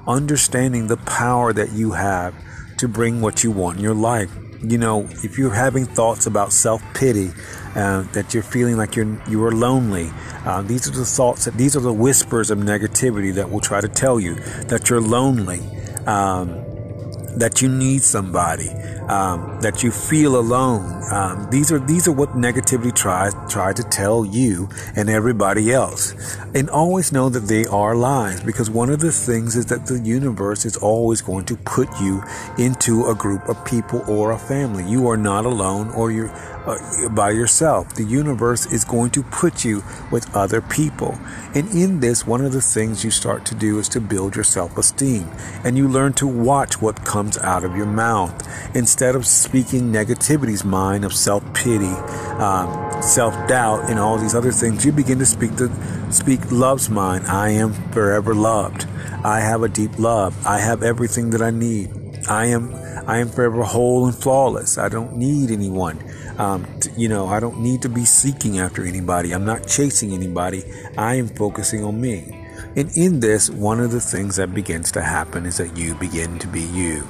understanding 0.07 0.87
the 0.87 0.97
power 0.97 1.53
that 1.53 1.71
you 1.73 1.91
have 1.91 2.33
to 2.77 2.87
bring 2.87 3.21
what 3.21 3.43
you 3.43 3.51
want 3.51 3.77
in 3.77 3.83
your 3.83 3.93
life. 3.93 4.31
you 4.61 4.77
know, 4.77 5.07
if 5.23 5.37
you're 5.37 5.53
having 5.53 5.85
thoughts 5.85 6.25
about 6.25 6.51
self 6.51 6.83
pity, 6.93 7.31
uh, 7.75 8.01
that 8.11 8.33
you're 8.33 8.43
feeling 8.43 8.75
like 8.75 8.95
you're 8.95 9.21
you 9.27 9.43
are 9.45 9.51
lonely, 9.53 10.09
uh, 10.45 10.61
these 10.63 10.87
are 10.87 10.91
the 10.91 11.05
thoughts 11.05 11.45
that 11.45 11.53
these 11.53 11.75
are 11.77 11.79
the 11.79 11.93
whispers 11.93 12.51
of 12.51 12.57
negativity 12.57 13.33
that 13.33 13.49
will 13.49 13.61
try 13.61 13.79
to 13.79 13.87
tell 13.87 14.19
you 14.19 14.35
that 14.65 14.89
you're 14.89 15.01
lonely, 15.01 15.59
um, 16.07 16.49
that 17.37 17.61
you 17.61 17.69
need 17.69 18.01
somebody, 18.01 18.69
um, 19.09 19.59
that 19.61 19.83
you 19.83 19.91
feel 19.91 20.37
alone. 20.37 21.03
Um, 21.11 21.49
these 21.49 21.71
are 21.71 21.79
these 21.79 22.07
are 22.07 22.11
what 22.11 22.29
negativity 22.29 22.95
tries 22.95 23.33
try 23.51 23.73
to 23.73 23.83
tell 23.83 24.23
you 24.23 24.69
and 24.95 25.09
everybody 25.09 25.71
else, 25.73 26.13
and 26.53 26.69
always 26.69 27.11
know 27.11 27.29
that 27.29 27.41
they 27.41 27.65
are 27.65 27.95
lies 27.95 28.41
because 28.43 28.69
one 28.69 28.89
of 28.89 28.99
the 28.99 29.11
things 29.11 29.55
is 29.55 29.65
that 29.67 29.87
the 29.87 29.99
universe 29.99 30.65
is 30.65 30.77
always 30.77 31.21
going 31.21 31.45
to 31.45 31.55
put 31.57 31.89
you 31.99 32.23
into 32.57 33.07
a 33.07 33.15
group 33.15 33.47
of 33.49 33.65
people 33.65 34.03
or 34.07 34.31
a 34.31 34.37
family. 34.37 34.87
You 34.87 35.09
are 35.09 35.17
not 35.17 35.45
alone, 35.45 35.89
or 35.89 36.11
you're 36.11 36.29
uh, 36.65 37.09
by 37.09 37.31
yourself. 37.31 37.95
The 37.95 38.03
universe 38.03 38.67
is 38.67 38.85
going 38.85 39.09
to 39.11 39.23
put 39.23 39.65
you 39.65 39.83
with 40.11 40.35
other 40.35 40.61
people. 40.61 41.17
And 41.55 41.67
in 41.69 41.99
this, 41.99 42.27
one 42.27 42.45
of 42.45 42.51
the 42.51 42.61
things 42.61 43.03
you 43.03 43.09
start 43.11 43.45
to 43.45 43.55
do 43.55 43.79
is 43.79 43.89
to 43.89 44.01
build 44.01 44.35
your 44.35 44.43
self 44.43 44.77
esteem. 44.77 45.27
And 45.63 45.77
you 45.77 45.87
learn 45.87 46.13
to 46.13 46.27
watch 46.27 46.79
what 46.81 47.03
comes 47.05 47.37
out 47.39 47.63
of 47.63 47.75
your 47.75 47.87
mouth. 47.87 48.35
Instead 48.75 48.98
of 49.01 49.25
speaking 49.25 49.91
negativity's 49.91 50.65
mind 50.65 51.05
of 51.05 51.13
self 51.13 51.43
pity, 51.53 51.93
um, 52.39 53.01
self 53.01 53.33
doubt, 53.47 53.89
and 53.89 53.99
all 53.99 54.17
these 54.17 54.35
other 54.35 54.51
things, 54.51 54.85
you 54.85 54.91
begin 54.91 55.19
to 55.19 55.25
speak 55.25 55.55
the 55.55 55.69
speak 56.11 56.51
love's 56.51 56.89
mind. 56.89 57.25
I 57.27 57.49
am 57.49 57.73
forever 57.91 58.35
loved. 58.35 58.85
I 59.23 59.39
have 59.39 59.63
a 59.63 59.69
deep 59.69 59.97
love. 59.97 60.35
I 60.45 60.59
have 60.59 60.83
everything 60.83 61.29
that 61.31 61.41
I 61.41 61.51
need. 61.51 61.89
I 62.27 62.45
am 62.47 62.73
I 63.07 63.19
am 63.19 63.29
forever 63.29 63.63
whole 63.63 64.05
and 64.05 64.15
flawless. 64.15 64.77
I 64.77 64.89
don't 64.89 65.15
need 65.15 65.49
anyone. 65.49 65.99
Um, 66.37 66.67
you 66.95 67.09
know, 67.09 67.27
I 67.27 67.39
don't 67.39 67.59
need 67.59 67.81
to 67.81 67.89
be 67.89 68.05
seeking 68.05 68.59
after 68.59 68.85
anybody. 68.85 69.33
I'm 69.33 69.45
not 69.45 69.67
chasing 69.67 70.13
anybody. 70.13 70.63
I 70.97 71.15
am 71.15 71.27
focusing 71.27 71.83
on 71.83 71.99
me. 71.99 72.35
And 72.75 72.95
in 72.95 73.19
this, 73.19 73.49
one 73.49 73.79
of 73.79 73.91
the 73.91 73.99
things 73.99 74.35
that 74.35 74.53
begins 74.53 74.91
to 74.91 75.01
happen 75.01 75.45
is 75.45 75.57
that 75.57 75.75
you 75.75 75.95
begin 75.95 76.37
to 76.39 76.47
be 76.47 76.61
you 76.61 77.07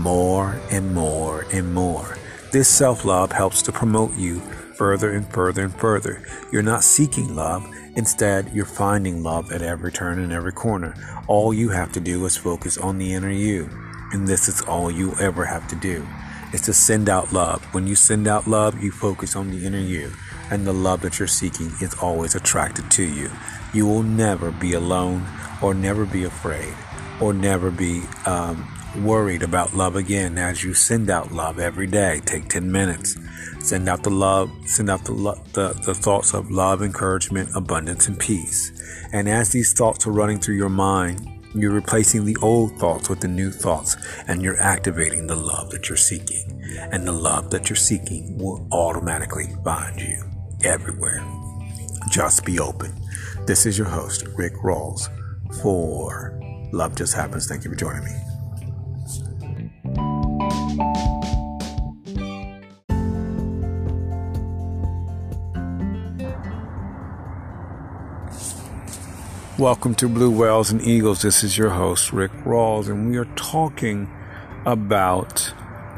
more 0.00 0.58
and 0.70 0.94
more 0.94 1.46
and 1.52 1.72
more. 1.72 2.16
This 2.52 2.68
self 2.68 3.04
love 3.04 3.32
helps 3.32 3.62
to 3.62 3.72
promote 3.72 4.16
you 4.16 4.40
further 4.74 5.12
and 5.12 5.30
further 5.30 5.62
and 5.62 5.74
further. 5.74 6.22
You're 6.50 6.62
not 6.62 6.82
seeking 6.82 7.36
love. 7.36 7.66
Instead, 7.96 8.50
you're 8.54 8.64
finding 8.64 9.22
love 9.22 9.52
at 9.52 9.62
every 9.62 9.92
turn 9.92 10.18
and 10.18 10.32
every 10.32 10.52
corner. 10.52 10.94
All 11.28 11.52
you 11.52 11.68
have 11.68 11.92
to 11.92 12.00
do 12.00 12.24
is 12.24 12.36
focus 12.36 12.78
on 12.78 12.98
the 12.98 13.12
inner 13.12 13.30
you. 13.30 13.68
And 14.12 14.26
this 14.26 14.48
is 14.48 14.62
all 14.62 14.90
you 14.90 15.14
ever 15.20 15.44
have 15.44 15.68
to 15.68 15.76
do 15.76 16.06
is 16.52 16.62
to 16.62 16.72
send 16.72 17.08
out 17.08 17.32
love. 17.32 17.62
When 17.74 17.86
you 17.86 17.94
send 17.94 18.26
out 18.26 18.46
love, 18.46 18.82
you 18.82 18.90
focus 18.90 19.36
on 19.36 19.50
the 19.50 19.64
inner 19.66 19.78
you, 19.78 20.12
and 20.50 20.66
the 20.66 20.72
love 20.72 21.02
that 21.02 21.18
you're 21.18 21.28
seeking 21.28 21.70
is 21.80 21.94
always 21.94 22.34
attracted 22.34 22.90
to 22.92 23.04
you. 23.04 23.30
You 23.72 23.86
will 23.86 24.02
never 24.02 24.50
be 24.50 24.72
alone, 24.72 25.26
or 25.62 25.74
never 25.74 26.04
be 26.04 26.24
afraid, 26.24 26.74
or 27.20 27.32
never 27.32 27.70
be 27.70 28.02
um, 28.26 28.66
worried 28.96 29.42
about 29.42 29.74
love 29.74 29.96
again 29.96 30.38
as 30.38 30.64
you 30.64 30.74
send 30.74 31.10
out 31.10 31.32
love 31.32 31.58
every 31.58 31.86
day. 31.86 32.20
Take 32.24 32.48
10 32.48 32.70
minutes. 32.70 33.16
Send 33.60 33.88
out 33.88 34.02
the 34.02 34.10
love, 34.10 34.50
send 34.66 34.88
out 34.88 35.04
the, 35.04 35.12
lo- 35.12 35.40
the, 35.52 35.74
the 35.84 35.94
thoughts 35.94 36.32
of 36.32 36.50
love, 36.50 36.82
encouragement, 36.82 37.50
abundance, 37.54 38.08
and 38.08 38.18
peace. 38.18 38.72
And 39.12 39.28
as 39.28 39.50
these 39.50 39.72
thoughts 39.72 40.06
are 40.06 40.12
running 40.12 40.40
through 40.40 40.56
your 40.56 40.70
mind, 40.70 41.26
you're 41.54 41.72
replacing 41.72 42.24
the 42.24 42.36
old 42.42 42.78
thoughts 42.78 43.08
with 43.10 43.20
the 43.20 43.28
new 43.28 43.50
thoughts, 43.50 43.96
and 44.26 44.40
you're 44.40 44.60
activating 44.60 45.26
the 45.26 45.36
love 45.36 45.70
that 45.70 45.88
you're 45.88 45.98
seeking. 45.98 46.62
And 46.90 47.06
the 47.06 47.12
love 47.12 47.50
that 47.50 47.68
you're 47.68 47.76
seeking 47.76 48.38
will 48.38 48.66
automatically 48.72 49.48
find 49.64 50.00
you 50.00 50.24
everywhere. 50.64 51.22
Just 52.10 52.44
be 52.44 52.58
open. 52.60 52.92
This 53.46 53.66
is 53.66 53.76
your 53.76 53.88
host, 53.88 54.26
Rick 54.36 54.54
Rawls, 54.54 55.08
for 55.60 56.40
Love 56.72 56.96
Just 56.96 57.14
Happens. 57.14 57.46
Thank 57.46 57.64
you 57.64 57.70
for 57.70 57.76
joining 57.76 58.04
me. 58.04 58.29
Welcome 69.60 69.94
to 69.96 70.08
Blue 70.08 70.30
Whales 70.30 70.70
and 70.70 70.80
Eagles. 70.80 71.20
This 71.20 71.44
is 71.44 71.58
your 71.58 71.68
host, 71.68 72.14
Rick 72.14 72.32
Rawls, 72.46 72.88
and 72.88 73.10
we 73.10 73.18
are 73.18 73.26
talking 73.36 74.08
about 74.64 75.52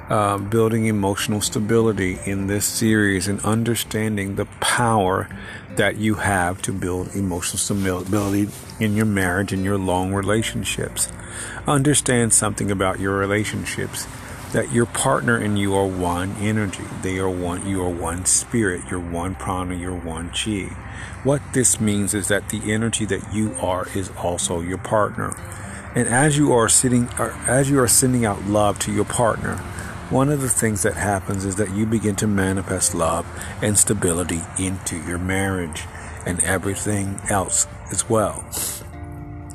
uh, 0.08 0.38
building 0.38 0.86
emotional 0.86 1.40
stability 1.40 2.18
in 2.26 2.48
this 2.48 2.66
series 2.66 3.28
and 3.28 3.38
understanding 3.42 4.34
the 4.34 4.46
power 4.58 5.28
that 5.76 5.96
you 5.96 6.16
have 6.16 6.60
to 6.62 6.72
build 6.72 7.14
emotional 7.14 7.56
stability 7.58 8.48
in 8.80 8.96
your 8.96 9.06
marriage 9.06 9.52
and 9.52 9.62
your 9.62 9.78
long 9.78 10.12
relationships. 10.12 11.12
Understand 11.64 12.32
something 12.32 12.68
about 12.68 12.98
your 12.98 13.16
relationships 13.16 14.08
that 14.52 14.72
your 14.72 14.86
partner 14.86 15.36
and 15.36 15.58
you 15.58 15.74
are 15.74 15.86
one 15.86 16.36
energy. 16.36 16.84
They 17.02 17.18
are 17.18 17.30
one, 17.30 17.66
you 17.66 17.82
are 17.82 17.90
one 17.90 18.24
spirit, 18.26 18.82
you're 18.90 19.00
one 19.00 19.34
prana, 19.34 19.74
you're 19.74 19.98
one 19.98 20.30
chi. 20.30 20.74
What 21.24 21.42
this 21.52 21.80
means 21.80 22.14
is 22.14 22.28
that 22.28 22.50
the 22.50 22.72
energy 22.72 23.04
that 23.06 23.32
you 23.32 23.54
are 23.60 23.86
is 23.94 24.10
also 24.22 24.60
your 24.60 24.78
partner. 24.78 25.34
And 25.94 26.08
as 26.08 26.38
you 26.38 26.52
are 26.52 26.68
sitting, 26.68 27.08
uh, 27.18 27.36
as 27.46 27.68
you 27.68 27.78
are 27.80 27.88
sending 27.88 28.24
out 28.24 28.42
love 28.44 28.78
to 28.80 28.92
your 28.92 29.04
partner, 29.04 29.56
one 30.10 30.28
of 30.28 30.42
the 30.42 30.48
things 30.48 30.82
that 30.82 30.94
happens 30.94 31.44
is 31.44 31.56
that 31.56 31.74
you 31.74 31.86
begin 31.86 32.16
to 32.16 32.26
manifest 32.26 32.94
love 32.94 33.26
and 33.62 33.78
stability 33.78 34.42
into 34.58 34.96
your 35.04 35.18
marriage 35.18 35.84
and 36.26 36.42
everything 36.44 37.18
else 37.30 37.66
as 37.90 38.08
well. 38.08 38.44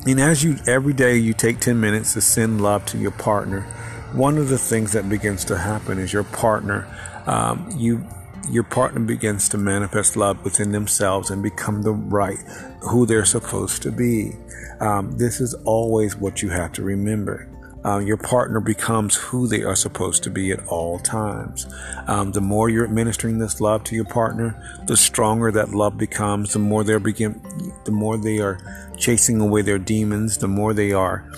And 0.08 0.20
as 0.20 0.44
you 0.44 0.58
every 0.66 0.94
day 0.94 1.18
you 1.18 1.34
take 1.34 1.60
10 1.60 1.80
minutes 1.80 2.14
to 2.14 2.22
send 2.22 2.62
love 2.62 2.86
to 2.88 2.98
your 2.98 3.12
partner, 3.12 3.68
one 4.14 4.38
of 4.38 4.50
the 4.50 4.58
things 4.58 4.94
that 4.94 5.10
begins 5.10 5.46
to 5.46 5.58
happen 5.58 6.00
is 6.00 6.14
your 6.14 6.24
partner, 6.24 6.88
um, 7.26 7.70
you 7.76 8.06
your 8.50 8.64
partner 8.64 9.02
begins 9.02 9.50
to 9.50 9.58
manifest 9.58 10.16
love 10.16 10.42
within 10.46 10.72
themselves 10.72 11.30
and 11.30 11.44
become 11.44 11.82
the 11.82 11.92
right 11.92 12.38
who 12.82 13.06
they're 13.06 13.26
supposed 13.26 13.82
to 13.82 13.92
be. 13.92 14.32
Um, 14.80 15.18
this 15.18 15.42
is 15.42 15.54
always 15.66 16.16
what 16.16 16.42
you 16.42 16.50
have 16.50 16.72
to 16.74 16.84
remember. 16.84 17.50
Uh, 17.84 18.00
your 18.00 18.18
partner 18.18 18.60
becomes 18.60 19.16
who 19.16 19.48
they 19.48 19.64
are 19.64 19.76
supposed 19.76 20.24
to 20.24 20.30
be 20.30 20.52
at 20.52 20.66
all 20.68 21.00
times. 21.00 21.68
Um, 22.08 22.32
the 22.32 22.42
more 22.42 22.70
you're 22.70 22.84
administering 22.84 23.38
this 23.38 23.62
love 23.62 23.84
to 23.86 23.96
your 23.96 24.06
partner, 24.06 24.62
the 24.88 24.98
stronger 24.98 25.52
that 25.52 25.70
love 25.70 25.98
becomes. 25.98 26.54
The 26.54 26.60
more 26.60 26.84
they 26.84 26.98
begin, 26.98 27.42
the 27.86 27.92
more 27.92 28.18
they 28.18 28.40
are 28.40 28.60
chasing 28.98 29.40
away 29.40 29.62
their 29.62 29.78
demons. 29.78 30.38
The 30.38 30.48
more 30.48 30.74
they 30.74 30.92
are 30.92 31.30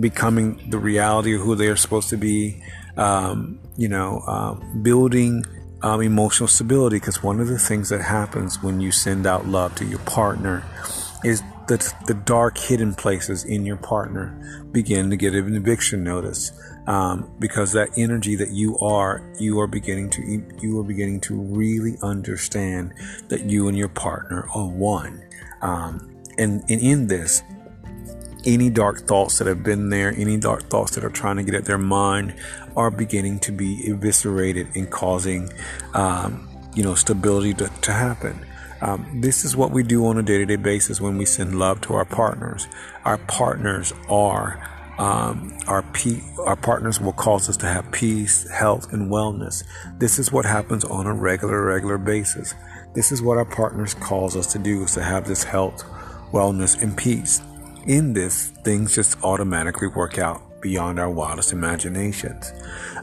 becoming 0.00 0.70
the 0.70 0.78
reality 0.78 1.34
of 1.34 1.42
who 1.42 1.54
they 1.54 1.68
are 1.68 1.76
supposed 1.76 2.08
to 2.10 2.16
be, 2.16 2.62
um, 2.96 3.58
you 3.76 3.88
know, 3.88 4.22
uh, 4.26 4.54
building 4.82 5.44
um, 5.82 6.00
emotional 6.02 6.48
stability. 6.48 6.96
Because 6.96 7.22
one 7.22 7.40
of 7.40 7.48
the 7.48 7.58
things 7.58 7.88
that 7.88 8.02
happens 8.02 8.62
when 8.62 8.80
you 8.80 8.92
send 8.92 9.26
out 9.26 9.46
love 9.46 9.74
to 9.76 9.84
your 9.84 10.00
partner 10.00 10.64
is 11.24 11.42
that 11.68 11.92
the 12.06 12.14
dark 12.14 12.56
hidden 12.58 12.94
places 12.94 13.44
in 13.44 13.66
your 13.66 13.76
partner 13.76 14.66
begin 14.72 15.10
to 15.10 15.16
get 15.16 15.34
an 15.34 15.54
eviction 15.54 16.02
notice. 16.02 16.52
Um, 16.86 17.30
because 17.38 17.72
that 17.72 17.90
energy 17.98 18.34
that 18.36 18.50
you 18.50 18.78
are, 18.78 19.22
you 19.38 19.60
are 19.60 19.66
beginning 19.66 20.08
to, 20.10 20.22
you 20.62 20.80
are 20.80 20.82
beginning 20.82 21.20
to 21.22 21.38
really 21.38 21.98
understand 22.02 22.94
that 23.28 23.42
you 23.42 23.68
and 23.68 23.76
your 23.76 23.90
partner 23.90 24.48
are 24.54 24.66
one. 24.66 25.22
Um, 25.60 26.16
and, 26.38 26.62
and 26.70 26.80
in 26.80 27.06
this, 27.08 27.42
any 28.44 28.70
dark 28.70 29.00
thoughts 29.00 29.38
that 29.38 29.46
have 29.46 29.62
been 29.62 29.90
there, 29.90 30.12
any 30.16 30.36
dark 30.36 30.64
thoughts 30.64 30.94
that 30.94 31.04
are 31.04 31.10
trying 31.10 31.36
to 31.36 31.42
get 31.42 31.54
at 31.54 31.64
their 31.64 31.78
mind, 31.78 32.34
are 32.76 32.90
beginning 32.90 33.38
to 33.40 33.52
be 33.52 33.88
eviscerated 33.88 34.68
and 34.74 34.90
causing, 34.90 35.52
um, 35.94 36.48
you 36.74 36.82
know, 36.82 36.94
stability 36.94 37.54
to, 37.54 37.70
to 37.82 37.92
happen. 37.92 38.44
Um, 38.80 39.20
this 39.20 39.44
is 39.44 39.56
what 39.56 39.72
we 39.72 39.82
do 39.82 40.06
on 40.06 40.18
a 40.18 40.22
day 40.22 40.38
to 40.38 40.46
day 40.46 40.56
basis 40.56 41.00
when 41.00 41.18
we 41.18 41.24
send 41.24 41.58
love 41.58 41.80
to 41.82 41.94
our 41.94 42.04
partners. 42.04 42.68
Our 43.04 43.18
partners 43.18 43.92
are. 44.08 44.64
Um, 44.98 45.56
our 45.68 45.82
pe- 45.82 46.22
our 46.44 46.56
partners 46.56 47.00
will 47.00 47.12
cause 47.12 47.48
us 47.48 47.56
to 47.58 47.66
have 47.66 47.88
peace, 47.92 48.50
health, 48.50 48.92
and 48.92 49.08
wellness. 49.12 49.62
This 49.96 50.18
is 50.18 50.32
what 50.32 50.44
happens 50.44 50.84
on 50.84 51.06
a 51.06 51.14
regular, 51.14 51.64
regular 51.64 51.98
basis. 51.98 52.52
This 52.96 53.12
is 53.12 53.22
what 53.22 53.38
our 53.38 53.44
partners 53.44 53.94
cause 53.94 54.34
us 54.34 54.52
to 54.54 54.58
do: 54.58 54.82
is 54.82 54.94
to 54.94 55.02
have 55.04 55.28
this 55.28 55.44
health, 55.44 55.84
wellness, 56.32 56.82
and 56.82 56.96
peace 56.96 57.40
in 57.86 58.12
this, 58.12 58.48
things 58.64 58.94
just 58.94 59.22
automatically 59.22 59.88
work 59.88 60.18
out 60.18 60.60
beyond 60.60 60.98
our 60.98 61.10
wildest 61.10 61.52
imaginations. 61.52 62.52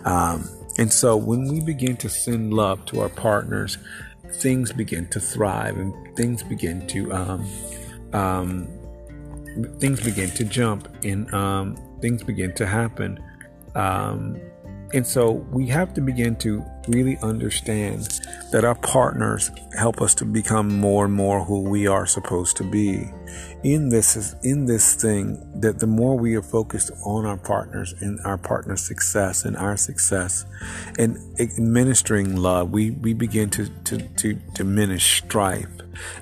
Um, 0.04 0.50
and 0.78 0.92
so 0.92 1.16
when 1.16 1.48
we 1.48 1.62
begin 1.62 1.98
to 1.98 2.10
send 2.10 2.54
love 2.54 2.86
to 2.86 3.02
our 3.02 3.10
partners, 3.10 3.78
things 4.34 4.74
begin 4.74 5.08
to 5.10 5.20
thrive 5.20 5.78
and 5.78 5.94
things 6.16 6.44
begin 6.44 6.86
to 6.88 7.14
um, 7.14 7.48
um, 8.14 8.68
things 9.80 10.04
begin 10.04 10.30
to 10.32 10.44
jump 10.44 10.88
and 11.04 11.34
um, 11.34 11.78
things 12.02 12.24
begin 12.24 12.54
to 12.56 12.66
happen. 12.66 13.24
Um, 13.76 14.40
And 14.94 15.06
so 15.06 15.32
we 15.52 15.68
have 15.68 15.94
to 15.96 16.02
begin 16.02 16.36
to 16.38 16.64
really 16.88 17.17
understand 17.21 18.21
that 18.52 18.63
our 18.63 18.76
partners 18.76 19.52
help 19.78 20.02
us 20.02 20.15
to 20.15 20.26
become 20.26 20.80
more 20.80 21.06
and 21.06 21.13
more 21.13 21.43
who 21.43 21.62
we 21.62 21.88
are 21.88 22.06
supposed 22.06 22.58
to 22.58 22.63
be. 22.63 23.10
In 23.63 23.89
this 23.89 24.36
in 24.43 24.65
this 24.65 24.95
thing 24.95 25.60
that 25.60 25.80
the 25.80 25.88
more 25.88 26.17
we 26.17 26.36
are 26.36 26.41
focused 26.41 26.91
on 27.04 27.26
our 27.26 27.38
partners 27.38 27.93
and 28.00 28.19
our 28.24 28.38
partner's 28.38 28.82
success 28.82 29.43
and 29.43 29.58
our 29.58 29.76
success 29.76 30.45
and 30.98 31.17
administering 31.39 32.36
love, 32.36 32.71
we, 32.71 32.91
we 32.91 33.13
begin 33.13 33.50
to, 33.52 33.67
to, 33.86 33.98
to 33.98 34.34
diminish 34.54 35.24
strife 35.24 35.67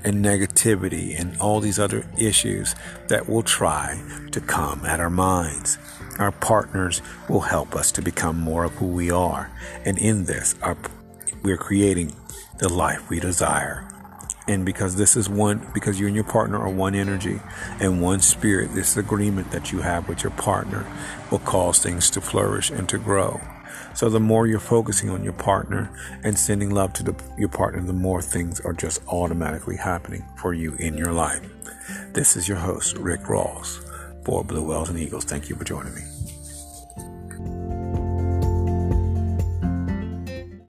and 0.03 0.23
negativity 0.23 1.19
and 1.19 1.37
all 1.39 1.59
these 1.59 1.79
other 1.79 2.05
issues 2.17 2.75
that 3.07 3.27
will 3.27 3.43
try 3.43 4.01
to 4.31 4.41
come 4.41 4.85
at 4.85 4.99
our 4.99 5.09
minds. 5.09 5.77
Our 6.19 6.31
partners 6.31 7.01
will 7.27 7.41
help 7.41 7.75
us 7.75 7.91
to 7.93 8.01
become 8.01 8.39
more 8.39 8.63
of 8.63 8.73
who 8.73 8.87
we 8.87 9.09
are. 9.09 9.51
And 9.83 9.97
in 9.97 10.25
this, 10.25 10.55
our, 10.61 10.77
we're 11.41 11.57
creating 11.57 12.15
the 12.59 12.69
life 12.69 13.09
we 13.09 13.19
desire. 13.19 13.87
And 14.47 14.65
because 14.65 14.95
this 14.95 15.15
is 15.15 15.29
one, 15.29 15.67
because 15.73 15.99
you 15.99 16.05
and 16.05 16.15
your 16.15 16.25
partner 16.25 16.59
are 16.59 16.69
one 16.69 16.95
energy 16.95 17.39
and 17.79 18.01
one 18.01 18.19
spirit, 18.19 18.73
this 18.73 18.97
agreement 18.97 19.51
that 19.51 19.71
you 19.71 19.79
have 19.79 20.07
with 20.07 20.21
your 20.21 20.31
partner 20.33 20.85
will 21.31 21.39
cause 21.39 21.79
things 21.79 22.09
to 22.11 22.21
flourish 22.21 22.69
and 22.69 22.87
to 22.89 22.97
grow. 22.97 23.39
So 23.95 24.09
the 24.09 24.19
more 24.19 24.45
you're 24.45 24.59
focusing 24.59 25.09
on 25.09 25.23
your 25.23 25.33
partner 25.33 25.89
and 26.23 26.37
sending 26.37 26.71
love 26.71 26.93
to 26.93 27.03
the, 27.03 27.15
your 27.37 27.49
partner, 27.49 27.81
the 27.81 27.93
more 27.93 28.21
things 28.21 28.59
are 28.59 28.73
just 28.73 29.01
automatically 29.07 29.77
happening 29.77 30.25
for 30.35 30.53
you 30.53 30.73
in 30.75 30.97
your 30.97 31.13
life. 31.13 31.41
This 32.11 32.35
is 32.35 32.47
your 32.47 32.57
host, 32.57 32.97
Rick 32.97 33.21
Rawls 33.21 33.82
for 34.23 34.43
Blue 34.43 34.63
Whales 34.63 34.89
and 34.89 34.99
Eagles. 34.99 35.25
Thank 35.25 35.49
you 35.49 35.55
for 35.55 35.63
joining 35.63 35.95
me. 35.95 36.12